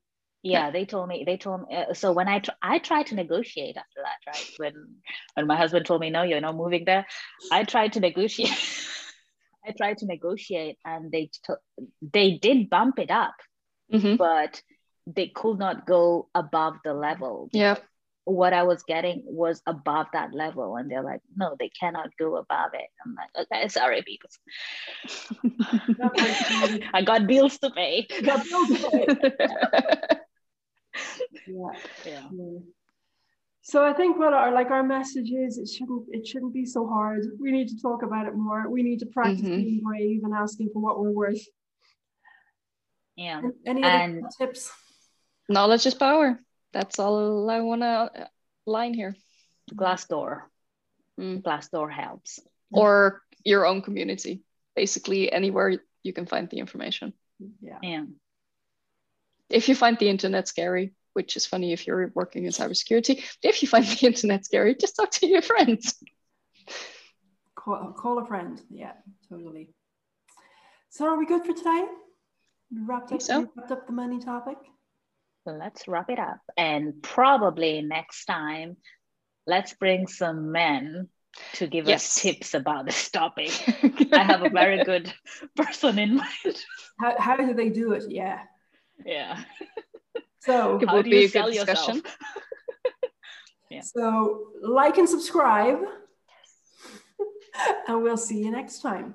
yeah 0.51 0.71
they 0.71 0.85
told 0.85 1.09
me 1.09 1.25
they 1.27 1.37
told 1.37 1.63
me 1.63 1.77
uh, 1.77 1.93
so 1.95 2.13
when 2.13 2.29
i 2.29 2.39
tr- 2.39 2.63
i 2.63 2.79
tried 2.79 3.07
to 3.07 3.15
negotiate 3.15 3.77
after 3.77 4.01
that 4.03 4.19
right 4.27 4.51
when 4.59 4.75
when 5.35 5.47
my 5.47 5.57
husband 5.57 5.85
told 5.85 6.01
me 6.01 6.11
no 6.11 6.23
you're 6.23 6.41
not 6.41 6.57
moving 6.57 6.85
there 6.85 7.07
i 7.51 7.65
tried 7.65 7.93
to 7.93 8.01
negotiate 8.01 8.51
i 9.67 9.73
tried 9.73 9.99
to 9.99 10.07
negotiate 10.07 10.79
and 10.85 11.11
they 11.11 11.31
t- 11.47 11.63
they 12.13 12.39
did 12.39 12.71
bump 12.71 12.99
it 12.99 13.11
up 13.11 13.35
mm-hmm. 13.93 14.17
but 14.17 14.63
they 15.07 15.29
could 15.29 15.59
not 15.59 15.87
go 15.87 16.29
above 16.35 16.75
the 16.85 16.95
level 16.95 17.49
yeah 17.53 17.77
what 18.27 18.53
I 18.53 18.65
was 18.65 18.83
getting 18.83 19.23
was 19.25 19.63
above 19.67 20.09
that 20.13 20.35
level. 20.35 20.75
And 20.75 20.91
they're 20.91 21.03
like, 21.03 21.21
no, 21.37 21.55
they 21.61 21.69
cannot 21.69 22.11
go 22.19 22.37
above 22.37 22.73
it. 22.75 22.89
I'm 23.05 23.15
like, 23.15 23.47
okay, 23.47 23.69
sorry, 23.69 24.03
people. 24.03 24.29
I 26.93 27.03
got 27.03 27.29
bills 27.29 27.57
to 27.59 27.71
pay. 27.71 28.09
Got 28.25 28.45
bills 28.45 28.69
to 28.69 28.91
pay. 28.91 30.17
Yeah. 31.47 31.71
yeah. 32.05 32.29
yeah. 32.33 32.59
So 33.63 33.85
I 33.85 33.93
think 33.93 34.19
what 34.19 34.33
our 34.33 34.53
like 34.53 34.71
our 34.71 34.83
message 34.83 35.31
is 35.31 35.59
it 35.59 35.69
shouldn't 35.69 36.05
it 36.11 36.27
shouldn't 36.27 36.55
be 36.55 36.65
so 36.65 36.87
hard. 36.87 37.27
We 37.41 37.51
need 37.51 37.69
to 37.69 37.81
talk 37.81 38.03
about 38.03 38.27
it 38.27 38.35
more. 38.35 38.69
We 38.69 38.83
need 38.83 39.01
to 39.01 39.07
practice 39.07 39.41
mm-hmm. 39.41 39.57
being 39.57 39.81
brave 39.85 40.21
and 40.25 40.35
asking 40.35 40.71
for 40.73 40.81
what 40.81 41.01
we're 41.01 41.11
worth. 41.11 41.45
Yeah. 43.17 43.43
Any 43.67 43.83
other 43.83 43.93
and 43.93 44.25
tips? 44.39 44.71
Knowledge 45.49 45.87
is 45.87 45.95
power 45.95 46.41
that's 46.77 46.99
all 46.99 47.49
I 47.49 47.61
want 47.61 47.83
to 47.83 47.87
uh, 47.87 48.27
line 48.67 48.93
here. 48.93 49.17
Glassdoor. 49.75 50.43
Mm. 51.19 51.43
Glassdoor 51.43 51.91
helps. 51.91 52.39
Or 52.71 53.23
your 53.45 53.65
own 53.65 53.81
community, 53.81 54.43
basically 54.75 55.33
anywhere 55.33 55.81
you 56.03 56.13
can 56.13 56.27
find 56.27 56.51
the 56.51 56.59
information. 56.59 57.15
Yeah. 57.63 57.79
yeah. 57.83 58.05
If 59.49 59.69
you 59.69 59.75
find 59.75 59.99
the 59.99 60.09
internet 60.09 60.49
scary, 60.49 60.93
which 61.13 61.37
is 61.37 61.47
funny 61.47 61.73
if 61.73 61.87
you're 61.87 62.11
working 62.15 62.45
in 62.45 62.51
cybersecurity, 62.53 63.23
if 63.43 63.63
you 63.63 63.69
find 63.69 63.85
the 63.87 64.07
internet 64.07 64.45
scary, 64.45 64.75
just 64.75 64.97
talk 64.97 65.11
to 65.13 65.27
your 65.27 65.43
friends. 65.43 65.95
call, 67.55 67.93
call 67.93 68.19
a 68.19 68.27
friend. 68.27 68.61
Yeah, 68.71 68.93
totally. 69.29 69.71
So 70.91 71.07
are 71.07 71.19
we 71.19 71.27
good 71.27 71.45
for 71.45 71.53
today? 71.53 71.85
We 72.73 72.83
wrapped 72.85 73.13
up, 73.13 73.23
so. 73.23 73.41
we 73.41 73.47
wrapped 73.57 73.71
up 73.73 73.87
the 73.87 73.93
money 73.93 74.19
topic. 74.21 74.57
Let's 75.45 75.87
wrap 75.87 76.11
it 76.11 76.19
up. 76.19 76.41
And 76.57 77.01
probably 77.03 77.81
next 77.81 78.25
time, 78.25 78.77
let's 79.47 79.75
bring 79.75 80.09
some 80.09 80.51
men 80.51 81.09
to 81.55 81.67
give 81.69 81.87
Yes. 81.87 82.17
us 82.17 82.23
tips 82.23 82.55
about 82.55 82.87
this 82.87 83.11
topic. 83.11 83.53
I 84.13 84.25
have 84.25 84.43
a 84.43 84.49
very 84.49 84.83
good 84.83 85.13
person 85.55 85.99
in 85.99 86.17
mind. 86.17 86.65
How, 86.99 87.15
how 87.19 87.37
do 87.37 87.55
they 87.55 87.69
do 87.69 87.93
it? 87.93 88.05
Yeah. 88.11 88.41
Yeah. 89.05 89.43
So, 90.41 90.79
It 90.83 90.91
would 90.91 91.05
be 91.05 91.11
you 91.11 91.27
a 91.27 91.29
good 91.29 91.53
discussion. 91.53 92.03
Yeah. 93.69 93.81
so 93.81 94.53
like 94.63 94.97
and 94.97 95.09
subscribe. 95.09 95.81
and 97.89 98.01
we'll 98.01 98.17
see 98.17 98.39
you 98.39 98.53
next 98.53 98.81
time. 98.81 99.15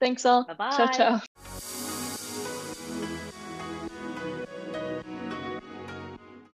Thanks 0.00 0.24
all. 0.24 0.44
Bye-bye. 0.44 0.70
Ciao, 0.70 0.86
ciao. 0.86 1.20